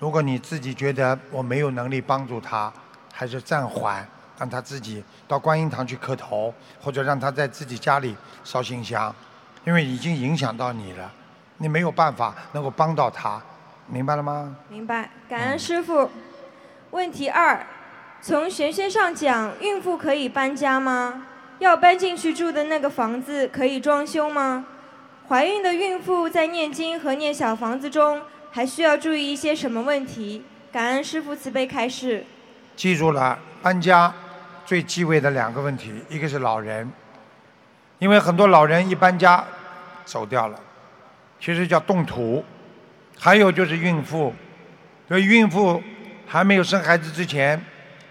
[0.00, 2.72] 如果你自己觉得我没有能力帮助他，
[3.12, 4.04] 还是暂缓，
[4.38, 9.14] 让他自己到观音堂去磕头，或者让他在自己家里烧新香，
[9.64, 11.10] 因为已经影响到你了，
[11.58, 13.40] 你没有办法能够帮到他，
[13.86, 14.56] 明白了吗？
[14.68, 16.10] 明白，感恩师傅。
[16.90, 17.66] 问题二，
[18.20, 21.26] 从玄学上讲，孕妇可以搬家吗？
[21.58, 24.64] 要搬进去住的那个房子可以装修吗？
[25.28, 28.20] 怀孕的孕妇在念经和念小房子中，
[28.50, 30.44] 还需要注意一些什么问题？
[30.70, 32.26] 感恩师傅慈悲开示。
[32.76, 34.12] 记住了，搬家
[34.64, 36.90] 最忌讳的两个问题，一个是老人，
[37.98, 39.44] 因为很多老人一搬家
[40.04, 40.58] 走掉了，
[41.38, 42.42] 其实叫动土；
[43.18, 44.34] 还有就是孕妇，
[45.06, 45.82] 所以孕妇
[46.26, 47.62] 还没有生孩子之前，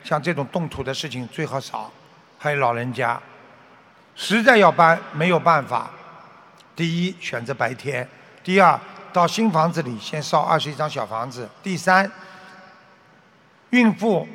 [0.03, 1.91] 像这种动土的事情最好少。
[2.37, 3.19] 还有老人家，
[4.15, 5.89] 实在要搬没有办法，
[6.75, 8.07] 第一选择白天，
[8.43, 8.79] 第二
[9.11, 12.11] 到新房子里先烧二十一张小房子，第三，
[13.71, 14.27] 孕妇。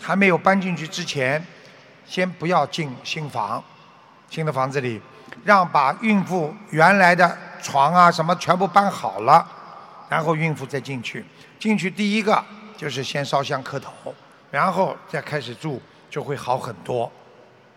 [0.00, 1.42] 还没有搬进去之前，
[2.06, 3.62] 先不要进新房，
[4.30, 5.00] 新的房子里，
[5.44, 9.46] 让把孕妇原来的床啊什么全部搬好了，
[10.08, 11.24] 然后孕妇再进去。
[11.58, 12.44] 进去第一个
[12.76, 14.14] 就是先烧香磕头，
[14.50, 15.80] 然后再开始住，
[16.10, 17.10] 就会好很多，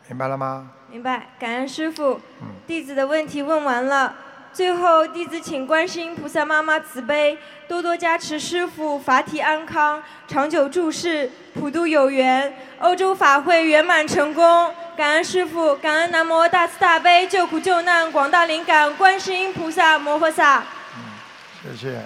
[0.08, 0.70] 明白了吗？
[0.90, 2.20] 明白，感恩师傅。
[2.66, 4.14] 弟子的问题问完了。
[4.58, 7.38] 最后，弟子请观世音菩萨妈妈慈悲，
[7.68, 14.74] 多多加持师父法体安康，长久住世，普度有缘，欧洲法会圆满成功。
[14.97, 20.64] 感恩师父，感恩南无大慈大悲救苦救难广大灵感观世音菩萨摩诃萨。
[21.62, 22.01] 谢谢。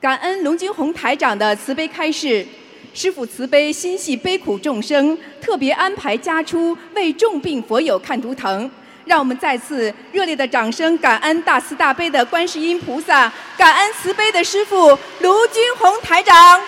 [0.00, 2.46] 感恩龙金红台长的慈悲开示，
[2.94, 8.70] 师父慈悲心系悲苦众生，特别安排家出为重病佛友看图腾。
[9.04, 14.90] 让我们再次热烈的掌声，感恩大慈大悲的观世音菩萨，感恩慈悲的师父
[15.20, 16.60] 卢军红台长。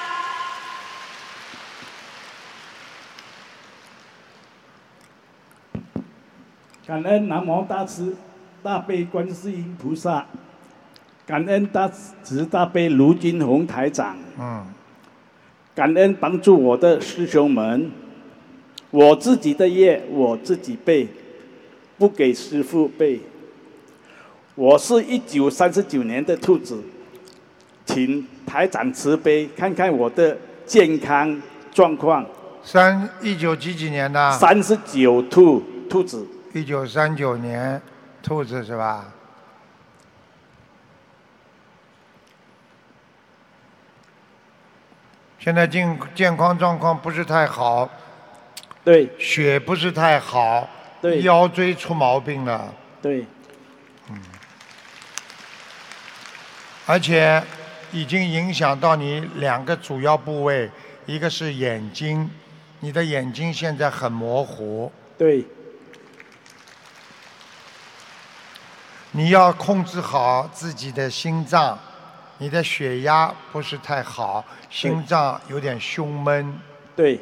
[6.86, 8.14] 感恩南无大慈
[8.62, 10.26] 大悲观世音菩萨，
[11.26, 11.88] 感恩大
[12.22, 14.16] 慈大悲卢军红台长。
[14.38, 14.66] 嗯。
[15.74, 17.90] 感恩帮助我的师兄们，
[18.90, 21.08] 我自己的业我自己背。
[21.98, 23.20] 不给师傅背。
[24.54, 26.82] 我是一九三十九年的兔子，
[27.84, 30.36] 请台长慈悲看看我的
[30.66, 31.40] 健康
[31.72, 32.24] 状况。
[32.62, 34.32] 三一九几几年的？
[34.38, 36.26] 三十九兔兔子。
[36.52, 37.80] 一九三九年，
[38.22, 39.12] 兔子是吧？
[45.38, 47.90] 现在健健康状况不是太好。
[48.82, 49.10] 对。
[49.18, 50.68] 血不是太好。
[51.04, 52.74] 对，腰椎出毛病了。
[53.02, 53.26] 对，
[54.08, 54.18] 嗯，
[56.86, 57.44] 而且
[57.92, 60.70] 已经影响到你两个主要部位，
[61.04, 62.30] 一个是眼睛，
[62.80, 64.90] 你的眼睛现在很模糊。
[65.18, 65.44] 对，
[69.10, 71.78] 你要控制好自己的心脏，
[72.38, 76.58] 你的血压不是太好，心脏有点胸闷。
[76.96, 77.20] 对。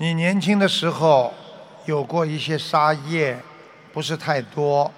[0.00, 1.34] 你年轻的时候
[1.84, 3.36] 有过一些杀业，
[3.92, 4.92] 不是太多，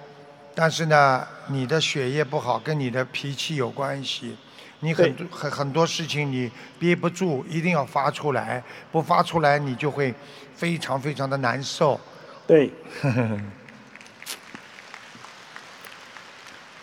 [0.53, 4.37] 但是呢，你的血液不好跟你的脾气有关系。
[4.81, 10.13] 你很多很很多事情你憋不住，一定要发出来，不发出来你就会
[10.55, 11.99] 非常非常的难受。
[12.45, 12.71] 对。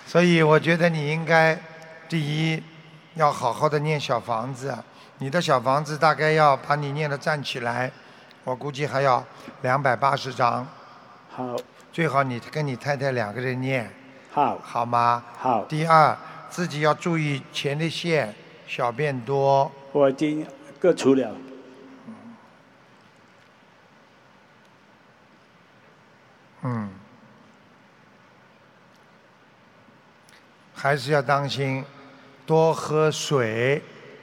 [0.04, 1.56] 所以我觉得你应该
[2.08, 2.60] 第一
[3.14, 4.76] 要好好的念小房子，
[5.18, 7.92] 你的小房子大概要把你念的站起来。
[8.48, 9.22] 我估计还要
[9.60, 10.66] 两百八十张。
[11.28, 11.54] 好。
[11.92, 13.92] 最好你跟你太太两个人念。
[14.32, 14.58] 好。
[14.62, 15.22] 好吗？
[15.38, 15.64] 好。
[15.66, 16.16] 第二，
[16.48, 18.34] 自己要注意前列腺、
[18.66, 19.70] 小便多。
[19.92, 20.46] 我已经
[20.80, 21.30] 各除了。
[26.62, 26.90] 嗯。
[30.74, 31.84] 还是要当心，
[32.46, 33.82] 多喝水，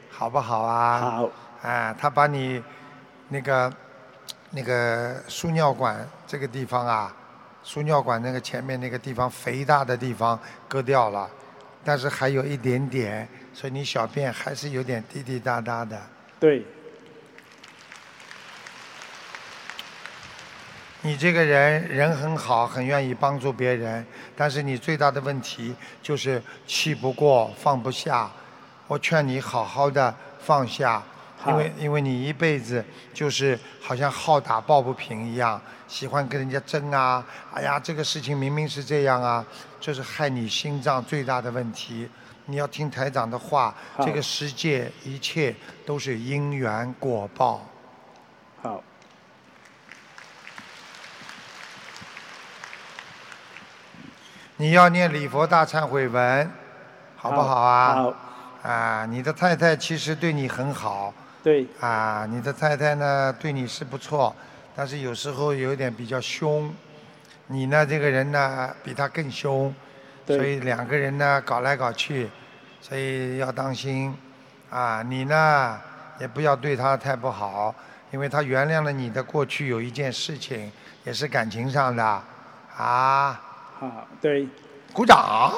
[0.10, 1.00] 好不好啊？
[1.00, 1.30] 好。
[1.62, 2.64] 哎，他把你
[3.30, 3.72] 那个。
[4.56, 7.14] 那个输尿管这个地方啊，
[7.62, 11.30] 输尿管那个前面那个地方肥大的地方割掉了，
[11.84, 16.02] 但是还有一点点，所以你小便还是有点滴滴答答的。
[16.40, 16.66] 对。
[21.02, 24.04] 你这个人人很好，很愿意帮助别人，
[24.38, 28.32] 但是你最大的问题就是气不过，放不下。
[28.88, 31.04] 我劝你好好的放下。
[31.48, 32.84] 因为因为你一辈子
[33.14, 37.24] 就是好像好打抱不平一样，喜欢跟人家争啊！
[37.54, 39.46] 哎呀，这个事情明明是这样啊，
[39.80, 42.10] 这是害你心脏最大的问题。
[42.48, 45.56] 你要听台长的话，这个世界一切
[45.86, 47.64] 都是因缘果报。
[48.62, 48.84] 好。
[54.58, 56.52] 你要念礼佛大忏悔文，
[57.18, 57.94] 好不好啊？
[57.96, 58.14] 好。
[58.64, 61.14] 啊，你的太太其实对你很好。
[61.46, 61.68] 对。
[61.80, 64.36] 啊，你的太太呢对你是不错，
[64.76, 66.74] 但是有时候有点比较凶。
[67.46, 69.72] 你呢这个人呢比她更凶，
[70.26, 72.28] 对所以两个人呢搞来搞去，
[72.82, 74.18] 所以要当心。
[74.72, 75.80] 啊，你呢
[76.20, 77.76] 也不要对她太不好，
[78.10, 80.72] 因为她原谅了你的过去有一件事情，
[81.04, 82.04] 也是感情上的。
[82.76, 83.40] 啊。
[83.80, 84.48] 好，对。
[84.92, 85.54] 鼓掌。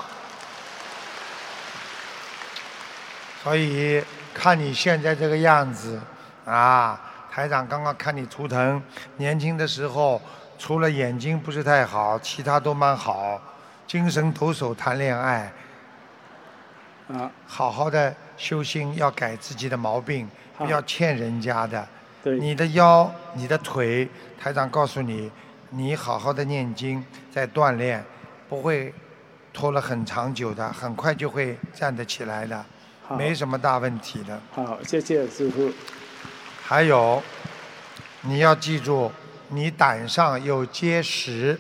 [3.42, 4.04] 所以
[4.38, 6.00] 看你现在这个样子，
[6.46, 8.80] 啊，台长刚刚看你图腾，
[9.16, 10.22] 年轻的时候
[10.60, 13.42] 除了眼睛不是太好，其他都蛮好，
[13.88, 15.52] 精神抖擞谈恋爱，
[17.08, 21.88] 啊，好好的修心，要改自己的毛病，不要欠人家的。
[22.24, 22.38] 对。
[22.38, 24.08] 你的腰、你的腿，
[24.40, 25.32] 台长告诉你，
[25.72, 28.06] 你好好的念经，在锻炼，
[28.48, 28.94] 不会
[29.52, 32.66] 拖了很长久的，很快就会站得起来的，好
[33.16, 34.42] 没什么大问题的。
[34.52, 35.72] 好，谢谢师傅。
[36.64, 37.22] 还有，
[38.22, 39.12] 你要记住，
[39.50, 41.58] 你胆上有结石，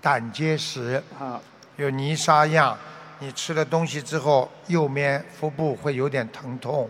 [0.00, 1.42] 胆结石，好，
[1.76, 2.78] 有泥沙样，
[3.18, 6.88] 你吃了东西之后，右面腹部会有点疼痛，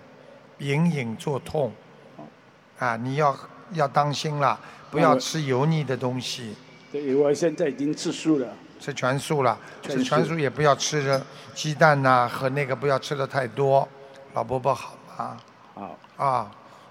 [0.58, 1.72] 隐隐作痛，
[2.78, 3.34] 啊，你要
[3.72, 4.60] 要当心了，
[4.90, 6.54] 不要嗯吃油腻的东西，
[6.92, 8.48] 对，我现在已经吃素了。
[8.80, 13.88] 吃全素了，全吃全素素也不要吃的鸡蛋呐、和那个不要吃的太多，
[14.34, 15.36] 老伯伯好吗？
[15.74, 15.98] 好。
[16.16, 16.50] 啊，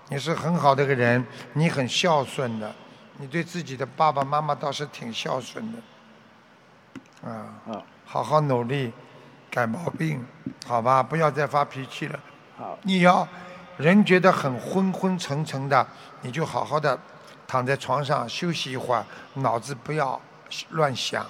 [0.10, 2.70] 你是很好的一个人，你很孝顺的，
[3.18, 7.30] 你对自己的爸爸妈妈倒是挺孝顺的。
[7.30, 8.92] 啊，好，好好努力，
[9.50, 10.26] 改毛病，
[10.68, 12.20] 好吧，不要再发脾气了。
[12.58, 13.26] 好，你要
[13.78, 15.88] 人觉得很昏昏沉沉的，
[16.22, 17.00] 你就好好的
[17.48, 19.06] 躺在床上休息一会儿，
[19.36, 20.20] 脑子不要
[20.72, 21.26] 乱想。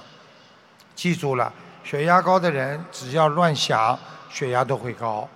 [0.95, 1.51] 记住了，
[1.83, 3.97] 血压高的人只要乱想，
[4.29, 5.27] 血压都会高。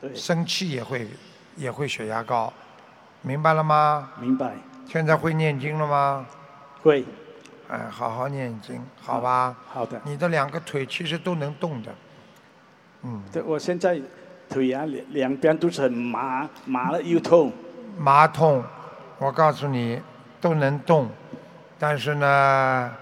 [0.00, 1.08] 对生气也会
[1.56, 2.52] 也会血压高，
[3.22, 4.10] 明白了吗？
[4.20, 4.52] 明白。
[4.86, 6.26] 现在会念经了吗？
[6.82, 7.04] 会。
[7.68, 9.56] 哎，好好念经，好吧？
[9.68, 10.00] 好的。
[10.04, 11.94] 你的两个腿其实都能动的，
[13.02, 14.00] 嗯，对，我现在
[14.48, 17.52] 腿啊两两边都是很麻，麻了又痛。
[17.98, 18.62] 麻痛，
[19.18, 20.00] 我告诉你
[20.40, 21.08] 都能动，
[21.76, 22.92] 但是呢，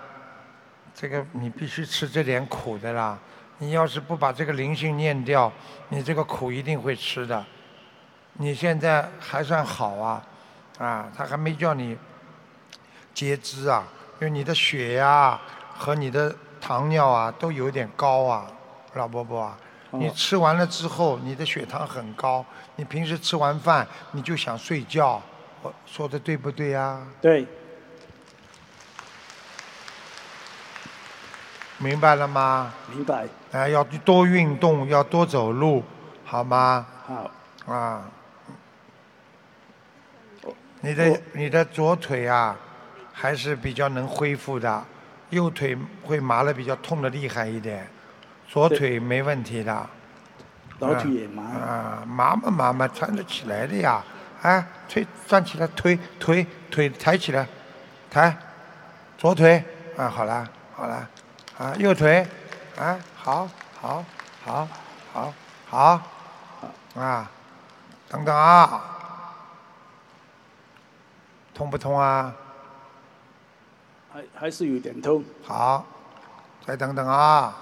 [0.95, 3.19] 这个你必须吃这点苦的啦。
[3.59, 5.53] 你要是不把这个灵性念掉，
[5.89, 7.45] 你这个苦一定会吃的。
[8.35, 10.27] 你现在还算好啊，
[10.79, 11.97] 啊，他还没叫你
[13.13, 13.87] 截肢啊，
[14.21, 15.39] 因为你的血压
[15.73, 18.47] 和你的糖尿啊都有点高啊，
[18.95, 19.59] 老伯伯啊。
[19.91, 25.23] 哦你吃完了之后，你的血糖很高，你平时吃完饭你就想睡觉，
[25.63, 27.47] 我说的对不对呀、对，
[31.85, 32.73] 明白了吗？
[32.91, 33.27] 明白。
[33.53, 35.85] 哎，要多运动，要多走路，
[36.25, 36.87] 好吗？
[37.07, 37.31] 好。
[37.71, 38.11] 啊。
[40.81, 42.57] 你的你的左腿啊，
[43.13, 44.83] 还是比较能恢复的，
[45.29, 47.87] 右腿会麻的比较痛的厉害一点，
[48.49, 49.87] 左腿没问题的。
[50.81, 54.03] 老腿也麻啊，麻嘛麻嘛，站得起来的呀！
[54.43, 57.47] 哎，推站起来，推腿腿抬起来，
[58.11, 58.37] 抬，
[59.17, 59.63] 左腿
[59.97, 61.09] 啊，好了好了，
[61.57, 62.27] 啊，右腿，
[62.77, 63.49] 啊，好
[63.81, 64.05] 好
[64.45, 64.69] 好
[65.13, 65.33] 好
[65.69, 66.01] 好，
[67.01, 67.31] 啊，
[68.09, 68.83] 等等啊，
[71.55, 72.35] 痛不痛啊？
[74.13, 75.25] 还还是有点痛。
[75.45, 75.87] 好，
[76.67, 77.57] 再等等啊。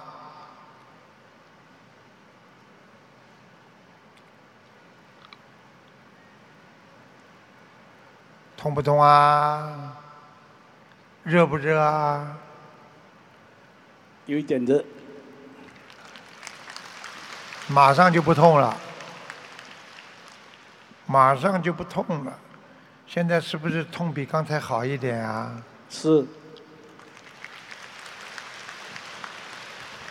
[8.56, 9.96] 痛不痛啊？
[11.24, 12.38] 热不热啊？
[14.32, 14.82] 有一点热。
[17.66, 18.74] 马上就不痛了，
[21.04, 22.32] 马上就不痛了。
[23.06, 25.52] 现在是不是痛比刚才好一点啊？
[25.90, 26.24] 是。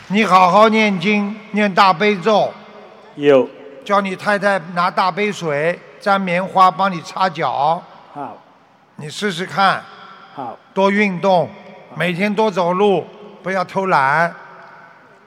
[0.09, 2.53] 你好好念经，念大悲咒。
[3.15, 3.49] 有。
[3.83, 7.81] 叫你太太拿大杯水沾棉花帮你擦脚。
[8.13, 8.39] 好。
[8.97, 9.83] 你试试看。
[10.35, 10.55] 好。
[10.75, 11.49] 多运动，
[11.95, 13.07] 每天多走路，
[13.43, 14.33] 不要偷懒，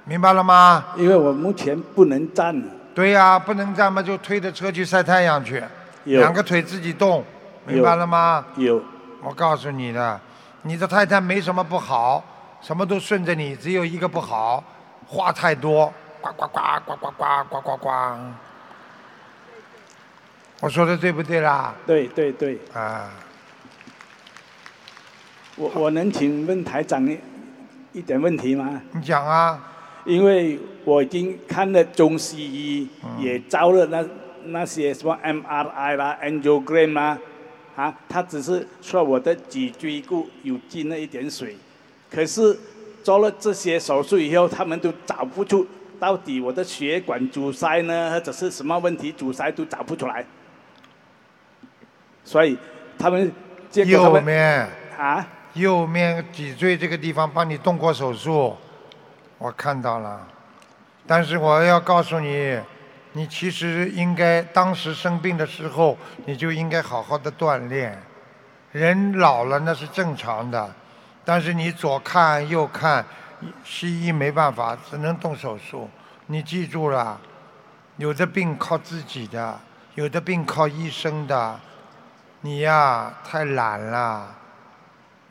[0.05, 0.85] 明白了吗？
[0.97, 2.63] 因为我目前不能站。
[2.95, 5.63] 对呀、不能站嘛，就推着车去晒太阳去，
[6.05, 7.25] 两个腿自己动，
[7.67, 8.45] 明白了吗？
[8.57, 8.81] 有。
[9.23, 10.21] 我告诉你的，
[10.63, 12.23] 你的太太没什么不好，
[12.61, 14.63] 什么都顺着你，只有一个不好，
[15.07, 17.91] 话太多，呱呱呱呱呱呱呱呱呱。
[20.61, 21.75] 我说的对不对啦？
[21.87, 22.61] 对对对。
[22.73, 23.11] 啊。
[25.57, 27.05] 我我能请问台长，
[27.95, 28.83] 一点问题吗？
[28.93, 29.71] 你讲啊。
[30.05, 32.87] 因为我已经看了中西医，
[33.19, 34.05] 也照了那
[34.45, 37.19] 那些什么 MRI 啦、angiogram 啦，
[37.75, 41.57] 啊，他只是说我的脊椎骨有进了一点水，
[42.11, 42.55] 可是
[43.03, 45.67] 做了这些手术以后，他们都找不出
[45.99, 50.23] 到底我的血管阻塞呢，或者是什么问题阻塞都找不出来，
[52.23, 52.59] 所以
[52.99, 53.33] 他们
[53.71, 54.69] 结果他们
[54.99, 58.57] 啊，右面脊椎这个地方帮你动过手术，
[59.39, 60.21] 我看到了。
[61.07, 62.59] 但是我要告诉你，
[63.13, 68.01] 你其实应该当时生病的时候，你就应该好好的锻炼。
[68.73, 70.75] 人老了那是正常的，
[71.25, 73.05] 但是你左看右看，
[73.63, 75.89] 西医没办法，只能动手术。
[76.27, 77.21] 你记住了，
[77.99, 79.61] 有的病靠自己的，
[79.95, 81.61] 有的病靠医生的。
[82.41, 84.35] 你呀，太懒了，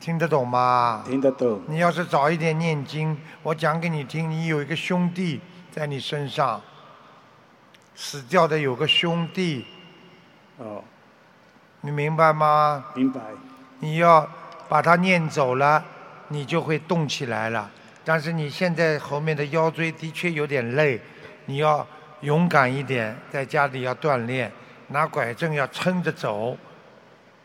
[0.04, 1.02] 听得懂吗？
[1.06, 1.62] 听得懂。
[1.66, 5.40] 你要是早一点念经，我讲给你听，你有一个兄弟
[5.72, 6.62] 在你身上，
[7.96, 9.66] 死掉的有个兄弟，
[10.58, 10.84] 哦，
[11.80, 12.84] 你明白吗？
[12.96, 13.22] 明白。
[13.80, 14.30] 你要
[14.68, 15.82] 把它念走了，
[16.28, 17.72] 你就会动起来了。
[18.04, 21.00] 但是你现在后面的腰椎的确有点累，
[21.46, 21.88] 你要
[22.20, 24.52] 勇敢一点，在家里要锻炼，
[24.88, 26.58] 拿拐杖要撑着走。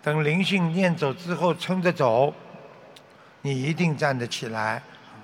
[0.02, 2.35] 等灵性念走之后，撑着走，
[3.43, 4.82] 你一定站得起来。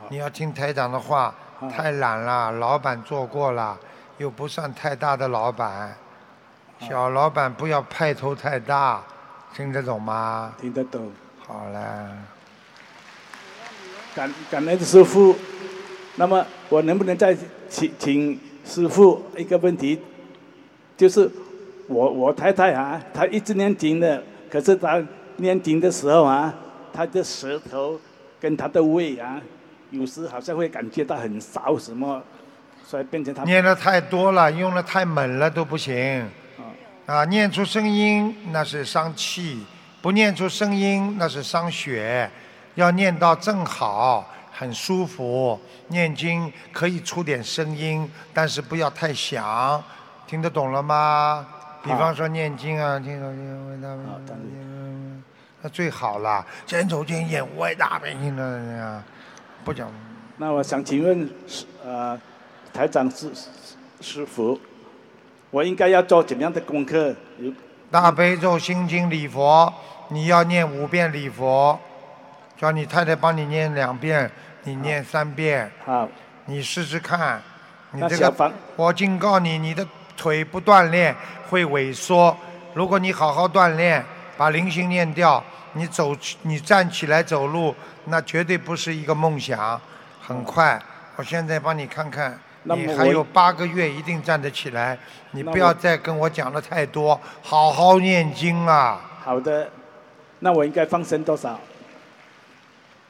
[0.09, 1.35] 你要听台长的话，
[1.70, 3.78] 太懒了，老板做过了，
[4.19, 5.97] 又不算太大的老板，
[6.78, 9.03] 小老板不要派头太大，
[9.55, 10.53] 听得懂吗？
[10.61, 11.11] 听得懂。
[11.47, 12.11] 好了。
[14.15, 15.35] 感感恩师傅，
[16.16, 17.36] 那么我能不能再
[17.69, 20.01] 请请师傅一个问题？
[20.97, 21.28] 就是
[21.89, 25.03] 我我太太啊，她一直念经的，可是她
[25.39, 26.55] 念经的时候啊，
[26.95, 28.01] 她的舌头
[28.41, 29.41] 跟他的胃啊，
[29.91, 32.23] 有时好像会感觉到很少什么，
[32.87, 36.25] 所以变成他念的太多了，用的太猛了都不行。
[37.07, 39.66] 啊，念出声音那是伤气，
[40.01, 42.31] 不念出声音那是伤血。
[42.77, 45.61] 要念到正好，很舒服。
[45.89, 49.83] 念经可以出点声音，但是不要太响。
[50.27, 51.47] 听得懂了吗？
[51.83, 54.35] 比方说念经啊，听懂听为大悲
[55.65, 56.45] 那最好了。
[56.66, 59.03] 先走经演为大悲心的人呀，
[59.65, 59.91] 不讲。
[60.36, 61.31] 那我想请问
[61.82, 62.20] 呃
[62.70, 63.32] 台长师
[64.03, 64.61] 师傅，
[65.51, 67.16] 我应该要做怎样的功课？
[67.91, 69.73] 大悲咒、心经、礼佛，
[70.09, 71.81] 你要念五遍礼佛。
[72.59, 74.31] 叫你太太帮你念两遍，
[74.65, 75.70] 你念三遍。
[75.82, 76.07] 好。
[76.45, 77.41] 你试试看，
[77.93, 81.16] 你这个我警告你，你的腿不锻炼
[81.49, 82.36] 会萎缩。
[82.74, 84.05] 如果你好好锻炼，
[84.36, 85.43] 把灵性念掉，
[85.74, 87.74] 你走，你站起来走路，
[88.06, 89.81] 那绝对不是一个梦想。
[90.20, 90.81] 很快，
[91.16, 94.98] 我现在帮你看看，你还有八个月一定站得起来。
[95.32, 99.01] 你不要再跟我讲的太多，好好念经啊。
[99.23, 99.69] 好的，
[100.40, 101.59] 那我应该放生多少？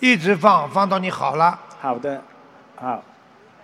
[0.01, 1.59] 一直放，放到你好了。
[1.81, 2.23] 好的，
[2.77, 3.03] 好。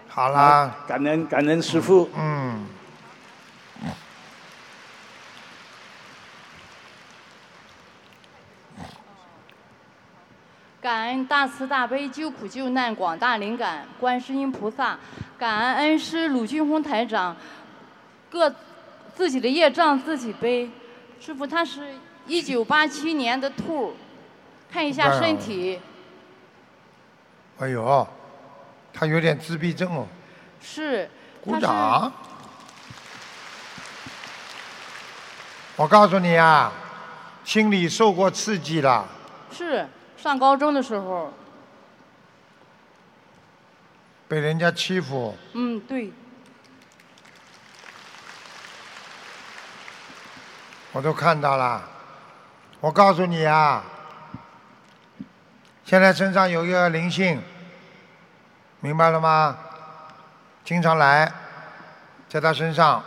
[0.09, 0.75] 好啦。
[0.87, 2.09] 感恩感恩师傅。
[2.17, 2.67] 嗯。
[10.81, 14.99] 感恩大慈大悲救苦救难广大灵感观世音菩萨，
[15.39, 17.37] 感恩恩师鲁俊宏台长，
[18.31, 18.51] 各
[19.15, 20.71] 自己的业障自己背。
[21.21, 21.93] 师傅他是
[22.27, 23.95] 一九八七年的兔，
[24.73, 25.79] 看一下身体。
[27.59, 28.09] 哎呦，
[28.91, 30.07] 他有点自闭症哦。
[30.63, 31.11] 是。
[31.45, 32.11] 鼓掌。
[35.77, 36.73] 我告诉你啊，
[37.45, 39.07] 心里受过刺激了，
[39.53, 39.87] 是
[40.21, 41.33] 上高中的时候，
[44.29, 46.13] 被人家欺负，嗯，对，
[50.93, 51.83] 我都看到了。
[52.81, 53.83] 我告诉你啊，
[55.87, 57.43] 现在身上有一个灵性，
[58.81, 59.57] 明白了吗？
[60.63, 61.33] 经常来，
[62.29, 63.03] 在他身上。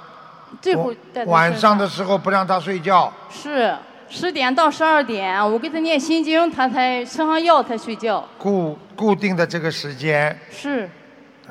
[0.61, 3.75] 这会在他晚上的时候不让他睡觉，是
[4.15, 8.23] 十点到十二点，我给他念心经，他才吃上药才睡觉。
[8.37, 10.39] 固固定的这个时间。
[10.51, 10.87] 是。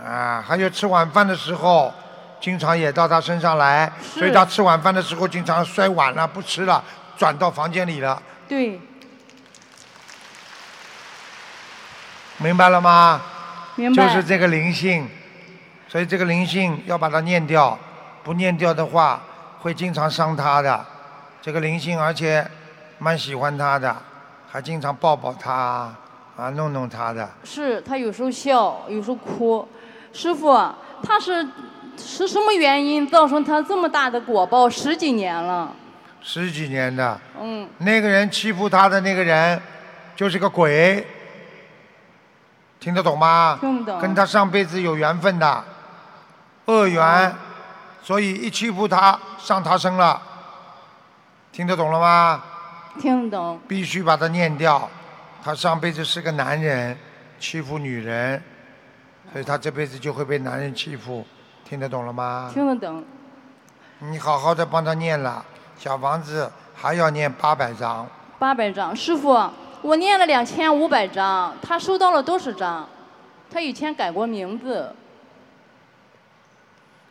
[0.01, 1.93] 啊，还有吃晚饭的时候，
[2.41, 6.83] 经常也到他身上来，所以他吃晚饭的时候经常摔碗了，不吃了，
[7.17, 8.81] 转到房间里了，对，
[12.37, 13.21] 明白了吗？
[13.75, 15.09] 明白就是这个灵性，
[15.89, 17.77] 所以这个灵性要把它念掉，
[18.23, 19.21] 不念掉的话
[19.59, 20.87] 会经常伤他的。
[21.43, 22.49] 这个灵性而且
[22.99, 23.95] 蛮喜欢他的，
[24.49, 25.93] 还经常抱抱他，
[26.37, 27.29] 啊，弄弄他的。
[27.43, 29.69] 是他有时候笑，有时候哭。
[30.13, 30.57] 师傅，
[31.03, 31.45] 他是
[31.97, 34.71] 是什么原因造成他这么大的果报？
[34.71, 35.73] 十几年了。
[36.23, 39.61] 十几年的，嗯，那个人欺负他的那个人，
[40.15, 41.05] 就是个鬼，
[42.79, 43.59] 听得懂吗？
[43.61, 45.65] 听不懂跟他上辈子有缘分的，
[46.67, 47.35] 恶缘，
[48.01, 50.23] 所以一欺负他上他身了，
[51.53, 52.43] 听得懂了吗？
[52.99, 53.61] 听得懂。
[53.69, 54.89] 必须把它念掉。
[55.45, 56.97] 他上辈子是个男人，
[57.39, 58.43] 欺负女人，
[59.33, 61.27] 所以他这辈子就会被男人欺负，
[61.65, 62.51] 听得懂了吗？
[62.55, 63.05] 听得懂。
[63.99, 65.45] 你好好的帮他念了，
[65.77, 68.07] 小房子还要念八百张，
[68.39, 69.51] 八百张，师傅，
[69.83, 72.89] 我念了两千五百张，他收到了多少张？
[73.51, 74.95] 他以前改过名字。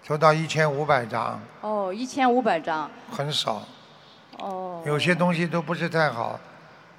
[0.04, 2.90] 收到一千五百张，哦，一千五百张。
[3.12, 3.62] 很少，
[4.42, 4.82] 哦。
[4.86, 6.40] 有些东西都不是太好，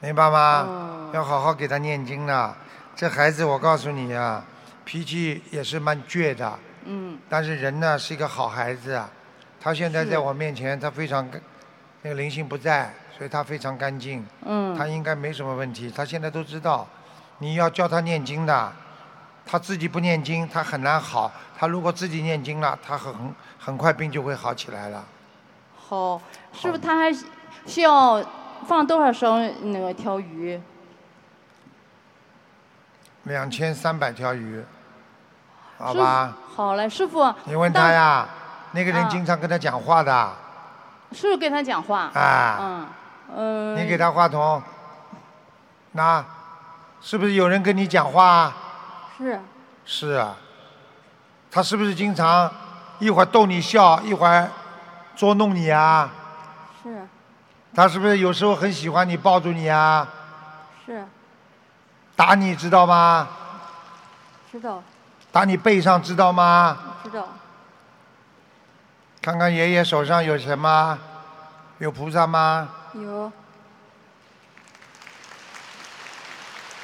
[0.00, 1.10] 明白吗？
[1.12, 2.56] 要好好给他念经了。
[2.94, 4.44] 这孩子，我告诉你啊，
[4.84, 7.18] 脾气也是蛮倔的，嗯。
[7.28, 9.10] 但是人呢是一个好孩子啊。
[9.60, 11.28] 他现在在我面前，他非常，
[12.02, 14.26] 那个灵性不在，所以他非常干净。
[14.44, 16.86] 嗯他应该没什么问题，他现在都知道，
[17.38, 18.72] 你要教他念经的，
[19.46, 21.30] 他自己不念经，他很难好。
[21.56, 23.14] 他如果自己念经了，他很
[23.58, 25.04] 很快病就会好起来了。
[25.92, 26.18] 好，
[26.54, 27.12] 师傅，他还
[27.66, 28.24] 需要
[28.66, 30.58] 放多少升那个条鱼？
[33.24, 34.64] 两千三百条鱼，
[35.76, 36.34] 好吧？
[36.56, 37.30] 好嘞，师傅。
[37.44, 38.26] 你问他呀，
[38.70, 40.32] 那个人啊经常跟他讲话的，
[41.12, 42.10] 是不是跟他讲话？
[42.14, 42.86] 啊嗯，
[43.36, 43.76] 嗯。
[43.76, 44.62] 你给他话筒，
[45.90, 46.24] 那
[47.02, 48.50] 是不是有人跟你讲话？
[49.18, 49.38] 是。
[49.84, 50.34] 是啊，
[51.50, 52.50] 他是不是经常
[52.98, 54.48] 一会儿逗你笑，一会儿
[55.16, 56.10] 捉弄你啊？
[56.82, 57.06] 是
[57.74, 60.06] 他是不是有时候很喜欢你抱住你啊？
[60.84, 61.06] 是，
[62.16, 63.28] 打你知道吗？
[64.50, 64.82] 知道
[65.30, 66.78] 打你背上知道吗？
[67.02, 67.28] 知道。
[69.20, 70.98] 看看爷爷手上有什么？
[71.78, 72.68] 有菩萨吗？
[72.94, 73.32] 有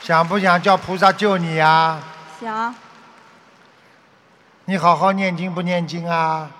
[0.01, 2.01] 想不想叫菩萨救你呀、
[2.41, 2.75] 想
[4.65, 6.51] 你好好念经不念经啊？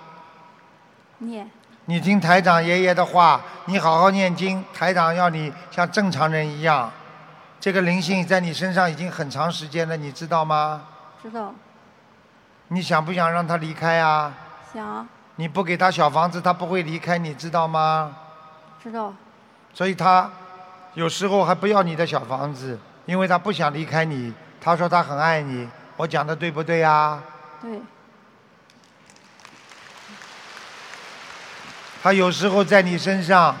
[1.17, 1.49] 念
[1.89, 6.87] 你听台长爷爷的话，你好好念经，台长要你像正常人一样。
[7.59, 10.83] 这个灵性在你身上已经很长时间了，你知道吗？
[11.19, 11.51] 知道
[12.67, 14.31] 你想不想让他离开啊？
[14.71, 15.07] 想
[15.37, 18.15] 你不给他小房子，他不会离开，你知道吗？
[18.83, 19.11] 知道
[19.73, 20.29] 所以他
[20.93, 24.31] 有时候还不要你的小房子，因为他不想离开你。
[24.61, 25.67] 他说他很爱你，
[25.97, 27.19] 我讲的对不对呀？
[27.59, 27.81] 对
[32.01, 33.55] 他有时候在你身上，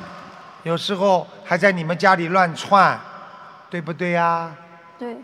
[0.63, 2.99] 有时候还在你们家里乱窜，
[3.69, 4.55] 对不对呀？
[4.97, 5.17] 对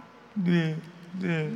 [0.43, 0.75] 对
[1.19, 1.49] 对。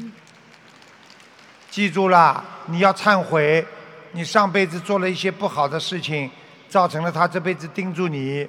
[1.69, 3.65] 记住了，你要忏悔，
[4.13, 6.31] 你上辈子做了一些不好的事情，
[6.67, 8.47] 造成了他这辈子盯住你。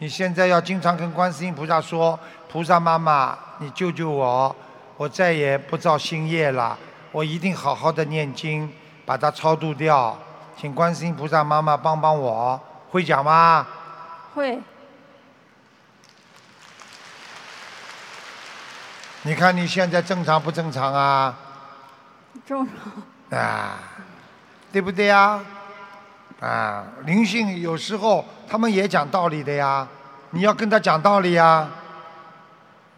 [0.00, 2.18] 你现在要经常跟观世音菩萨说
[2.50, 4.54] ：“菩萨妈妈，你救救我，
[4.96, 6.78] 我再也不造新业了，
[7.10, 8.70] 我一定好好的念经，
[9.06, 10.16] 把它超度掉。”
[10.60, 12.60] 请观世音菩萨妈妈帮帮我，
[12.90, 13.64] 会讲吗？
[14.34, 14.60] 会
[19.22, 21.32] 你看你现在正常不正常啊？
[22.44, 23.78] 正常啊，
[24.72, 25.40] 对不对呀？
[26.40, 29.86] 啊，灵性有时候他们也讲道理的呀，
[30.30, 31.70] 你要跟他讲道理呀。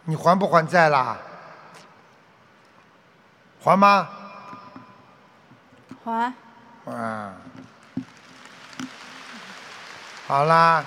[0.04, 1.18] 你还不还债啦？
[3.62, 4.08] 还吗？
[6.02, 6.32] 还
[6.86, 7.34] 啊，
[10.31, 10.85] 好啦，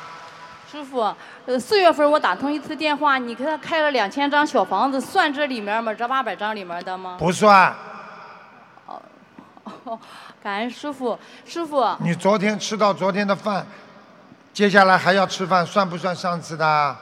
[0.72, 1.14] 师傅，
[1.46, 5.94] 呃，四月份我打通一次电话，你给他开了两千张小房子，算这里面吗？
[5.94, 7.18] 这八百张里面的吗？
[7.20, 7.76] 不算。
[8.86, 10.00] 哦，
[10.42, 13.68] 感恩师傅，师傅，你昨天吃到昨天的饭，
[14.54, 16.96] 接下来还要吃饭，算不算上次的？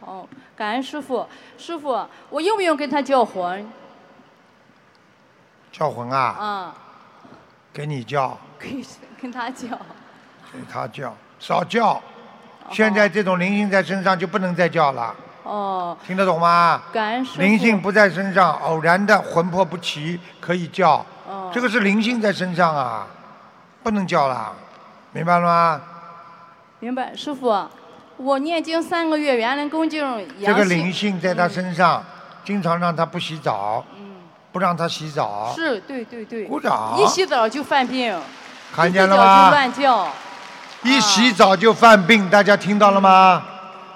[0.00, 0.26] 哦，
[0.56, 3.70] 感恩师傅，师傅，我用不用跟他叫魂？
[5.70, 6.18] 叫魂啊？
[6.18, 6.74] 啊，
[7.74, 8.82] 给你叫，可以
[9.20, 9.78] 跟他叫。
[10.50, 12.00] 给他叫，少叫。
[12.70, 15.12] 现在这种灵性在身上就不能再叫了，
[15.42, 16.80] 哦，听得懂吗？
[16.92, 17.40] 感恩师傅。
[17.42, 21.50] 灵性不在身上，偶然的魂魄不齐可以叫，哦。
[21.52, 23.06] 这个是灵性在身上啊，
[23.82, 24.52] 不能叫了，
[25.10, 25.80] 明白了吗？
[26.78, 27.68] 明白，师傅，
[28.16, 30.00] 我念经三个月，原来恭敬
[30.40, 32.02] 这个灵性在他身上，
[32.44, 33.84] 经常让他不洗澡，
[34.52, 36.96] 不让他洗澡，是对对对，鼓掌。
[36.96, 38.16] 一洗澡就犯病，
[38.74, 39.50] 看见了一洗澡就吗？
[39.50, 40.08] 乱叫，
[40.84, 43.42] 一洗澡就犯病，大家听到了吗？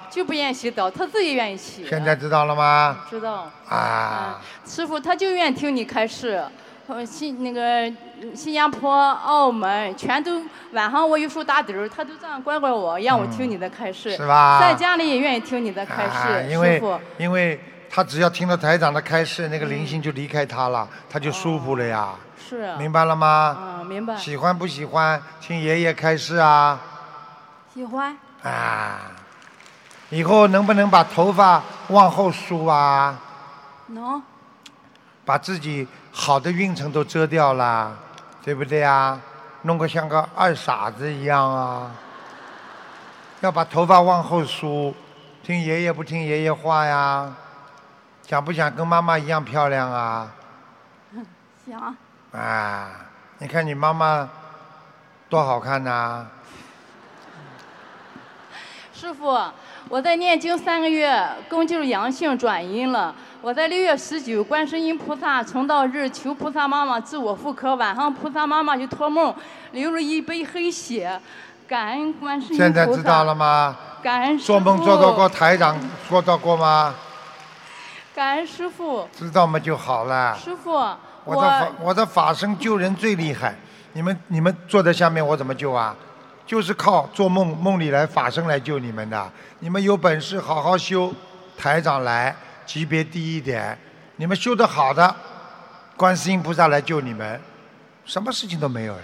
[0.09, 1.85] 就不愿意洗澡，他自己愿意洗。
[1.87, 2.97] 现在知道了吗？
[3.09, 3.51] 知道。
[3.67, 6.41] 啊，师傅他就愿意听你开示，
[6.87, 7.91] 呃，新那个
[8.33, 10.41] 新加坡、澳门全都
[10.71, 14.15] 晚上我有时候打盹儿，他都这样乖乖我，让我听你的开示。
[14.15, 16.81] 是吧在家里也愿意听你的开啊，示，因为。
[17.17, 17.59] 因为
[17.89, 22.09] 他只要听到台长的开示，那个灵性就离开他了，他就舒服了呀。
[22.47, 22.77] 是啊。
[22.77, 23.57] 明白了吗？
[23.59, 24.15] 嗯，明白。
[24.15, 26.79] 喜欢不喜欢听爷爷开示啊？
[27.73, 28.17] 喜欢。
[28.43, 29.11] 啊，
[30.09, 33.19] 以后能不能把头发往后梳啊？
[33.87, 34.21] 能。
[35.25, 37.93] 把自己好的运程都遮掉了，
[38.41, 39.19] 对不对啊？
[39.63, 41.91] 弄个像个二傻子一样啊！
[43.41, 44.95] 要把头发往后梳，
[45.43, 47.33] 听爷爷不听爷爷话呀？
[48.25, 50.31] 想不想跟妈妈一样漂亮啊？
[51.65, 51.97] 行。
[52.37, 52.91] 啊，
[53.39, 54.29] 你看你妈妈
[55.27, 56.27] 多好看呐、
[58.93, 59.35] 师傅，
[59.89, 63.15] 我在念经三个月，宫颈阳性转阴了。
[63.41, 69.33] 我在六月十九，观世音菩萨成道日求菩萨妈妈治我妇科，晚上菩萨妈妈就托梦
[69.71, 71.19] 流了一杯黑血，
[71.67, 72.63] 感恩观世音菩萨。
[72.65, 73.75] 现在知道了吗？
[74.03, 75.75] 感恩师做梦做到过台长
[76.07, 76.93] 做到过吗？
[78.13, 80.37] 感恩师傅，知道吗就好了。
[80.37, 80.95] 师傅，
[81.27, 83.53] 我的法我的法身救人最厉害，
[83.93, 85.95] 你们你们坐在下面我怎么救啊？
[86.45, 89.31] 就是靠做梦梦里来法身来救你们的。
[89.59, 91.13] 你们有本事好好修，
[91.57, 92.33] 台长来
[92.65, 93.77] 级别低一点，
[94.15, 95.13] 你们修得好的，
[95.97, 97.41] 观世音菩萨来救你们，
[98.05, 99.01] 什么事情都没有了。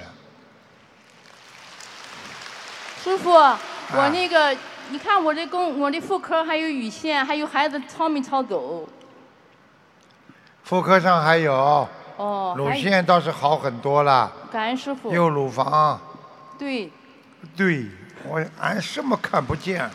[3.04, 4.56] 师傅，我那个，
[4.90, 8.88] 你看我这宫，我的妇科还有乳腺，还有孩子超没超走。
[10.64, 11.86] 妇科上还有，
[12.18, 12.54] 哦。
[12.58, 15.12] 乳还腺倒是好很多了，感恩师傅。
[15.12, 16.00] 有乳房，
[16.58, 16.92] 对，
[17.56, 17.86] 对
[18.28, 19.90] 我俺什么看不见，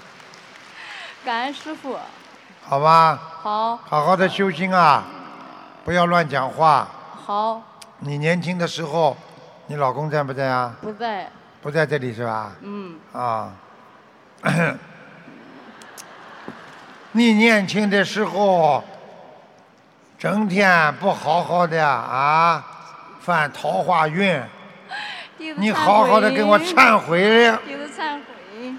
[1.24, 1.97] 感恩师傅。
[2.62, 3.19] 好吧？
[3.43, 3.77] 好。
[3.77, 5.05] 好好的修心啊，
[5.85, 6.89] 不要乱讲话。
[7.24, 7.62] 好，
[8.01, 9.16] 你年轻的时候，
[9.66, 10.74] 你老公在不在啊？
[10.81, 11.31] 不在。
[11.61, 12.53] 不在这里是吧？
[12.61, 12.99] 嗯。
[13.12, 13.53] 啊。
[17.12, 18.85] 你年轻的时候，
[20.19, 22.65] 整天不好好的啊，
[23.20, 24.43] 犯桃花运，
[25.57, 28.74] 你好好的跟我忏悔，弟子忏悔。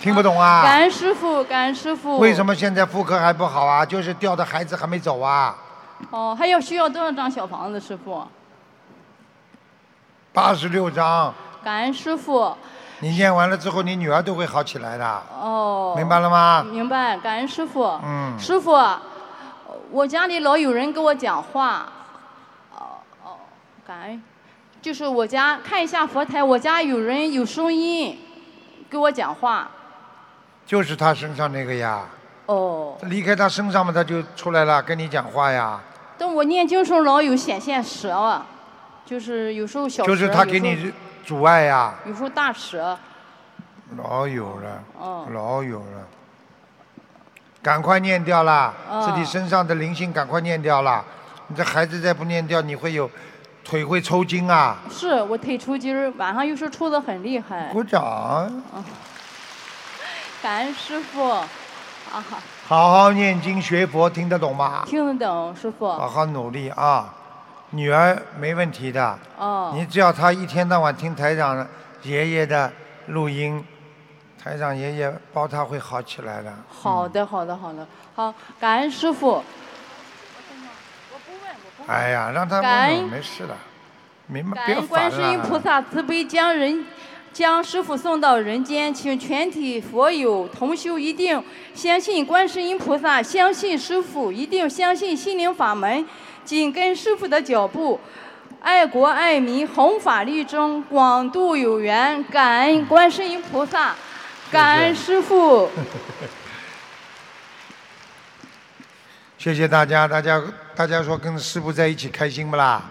[0.00, 0.62] 听不懂啊？
[0.62, 2.18] 感恩师傅，感恩师傅。
[2.18, 3.84] 为什么现在妇科还不好啊？
[3.84, 5.56] 就是掉的孩子还没走啊。
[6.10, 8.24] 哦，还要需要多少张小房子，师傅？
[10.32, 11.34] 八十六张，
[11.64, 12.56] 感恩师傅。
[13.00, 15.22] 你念完了之后，你女儿都会好起来的。
[15.40, 15.94] 哦。
[15.96, 16.64] 明白了吗？
[16.70, 17.98] 明白，感恩师傅。
[18.04, 18.78] 嗯师傅，
[19.90, 21.86] 我家里老有人跟我讲话，
[22.72, 23.36] 哦哦，
[23.86, 24.22] 感恩，
[24.82, 28.18] 就是我家看一下佛台，我家有人有声音
[28.88, 29.68] 跟我讲话。
[30.66, 32.02] 就是他身上那个呀。
[32.46, 32.96] 哦。
[33.02, 35.80] 离开他身上嘛，他就出来了，跟你讲话呀。
[36.18, 38.46] 但我念经时候老有显现蛇啊，
[39.06, 40.92] 就是有时候小，就是他给你
[41.24, 42.98] 阻碍呀，候有时候大蛇。
[43.96, 46.06] 老有了，哦老有了。
[47.62, 51.04] 赶快念掉啦，哦自己身上的灵性赶快念掉啦。
[51.48, 53.10] 你这孩子再不念掉，你会有
[53.64, 54.78] 腿会抽筋啊！
[54.90, 57.68] 是我腿抽筋儿，晚上有时候抽的很厉害。
[57.72, 58.62] 鼓掌，
[60.40, 61.44] 感恩师傅，啊，
[62.66, 64.84] 好好念经学佛，听得懂吗？
[64.86, 65.86] 听得懂师傅。
[65.92, 67.12] 好好努力啊！
[67.70, 69.72] 女儿没问题的，哦。
[69.74, 71.66] 你只要她一天到晚听台长
[72.02, 72.70] 爷爷的
[73.06, 73.64] 录音，
[74.42, 76.52] 台长爷爷包她会好起来的。
[76.68, 79.42] 好的，好的，好的，好，感恩师傅。
[81.86, 83.56] 哎呀，让他感恩问问，没事的，
[84.26, 84.66] 明白？
[84.66, 85.58] 别感恩观世音菩。
[85.58, 86.84] 萨慈悲，将人
[87.32, 91.42] 将师傅送到人间，请全体佛友同修一定
[91.74, 96.06] 相信观世音菩萨，相信师傅，一定相信心灵法门，
[96.44, 98.00] 紧跟师傅的脚步。
[98.60, 102.22] 爱国爱民，弘法利中，广度有缘。
[102.24, 103.94] 感恩观世音菩萨，
[104.50, 105.68] 感恩师傅。
[109.38, 110.42] 谢谢大家，大家
[110.74, 112.82] 大家说跟师傅在一起开心不啦？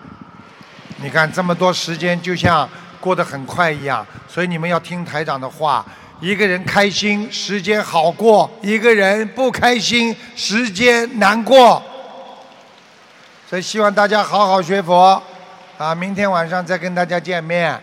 [1.02, 2.68] 你看这么多时间，就像
[3.00, 5.86] 过得很快一样，所以你们要听台长的话。
[6.22, 11.82] 一个人开心，时间好过；一个人不开心，时间难过。
[13.50, 15.20] 所以希望大家好好学佛，
[15.76, 17.76] 啊，明天晚上再跟大家见面，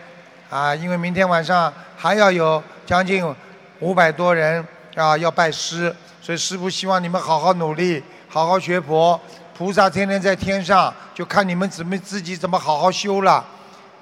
[0.49, 3.35] 啊，因为明天晚上还要有将近
[3.81, 4.65] 五百多人
[4.95, 9.21] 啊要拜师，所以师傅希望你们好好努力，好好学佛。
[9.59, 13.45] 菩萨天天在天上，就看你们怎么自己怎么好好修了。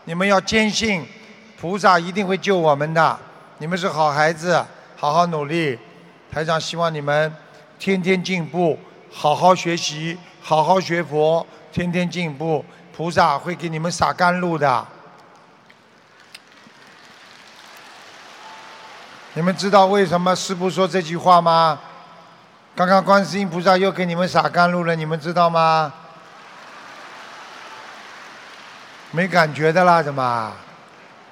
[0.04, 1.02] 你们要坚信，
[1.58, 3.18] 菩萨一定会救我们的。
[3.56, 4.62] 你们是好孩子，
[4.96, 5.78] 好好努力。
[6.30, 7.34] 台长希望你们
[7.78, 8.78] 天天进步，
[9.16, 12.64] 好好学习，好好学佛，天天进步。
[12.94, 14.86] 菩萨会给你们洒甘露的。
[19.34, 21.78] 你们知道为什么师父说这句话吗？
[22.74, 25.92] 刚刚观世音菩萨又给你们洒甘露了，你们知道吗？
[29.12, 30.52] 没感觉的啦，怎么？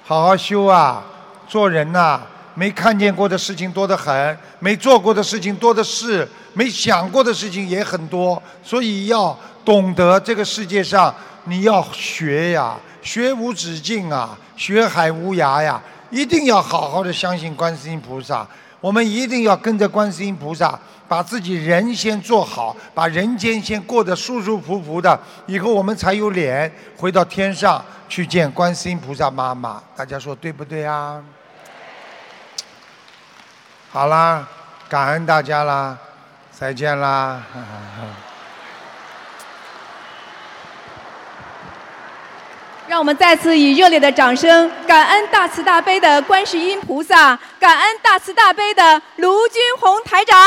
[0.05, 1.03] 好好修啊！
[1.47, 2.21] 做人呐、
[2.55, 11.13] 没看见过的事情多得很，没做过的事情多的是，没想过的事情也很多，所以要懂得这个世界上
[11.45, 18.47] 你要学呀，学无止境啊，学海无涯呀，一定要好好的相信观世音菩萨。
[18.79, 20.77] 我们一定要跟着观世音菩萨，
[21.07, 25.17] 把自己人先做好，把人间先过得舒舒服服的，
[25.47, 29.81] 以后我们才有脸回到天上去见观世音菩萨妈妈。
[29.95, 31.23] 大家说对不对啊？
[33.93, 34.43] 好啦，
[34.89, 35.95] 感恩大家啦，
[36.51, 37.39] 再见啦。
[42.87, 50.39] 让我们再次以热烈的掌声，感恩大慈大悲的观世音菩萨，感恩大慈大悲的卢军红台长。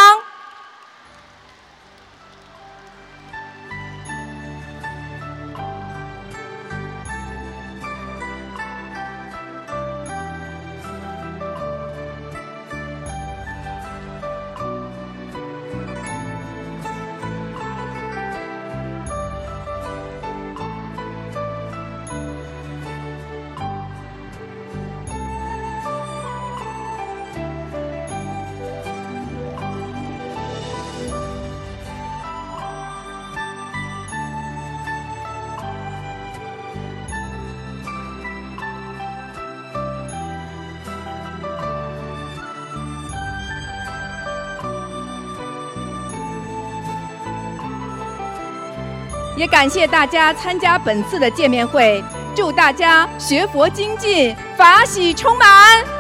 [49.47, 52.03] 感谢大家参加本次的见面会，
[52.35, 55.96] 祝大家学佛精进，法喜充满。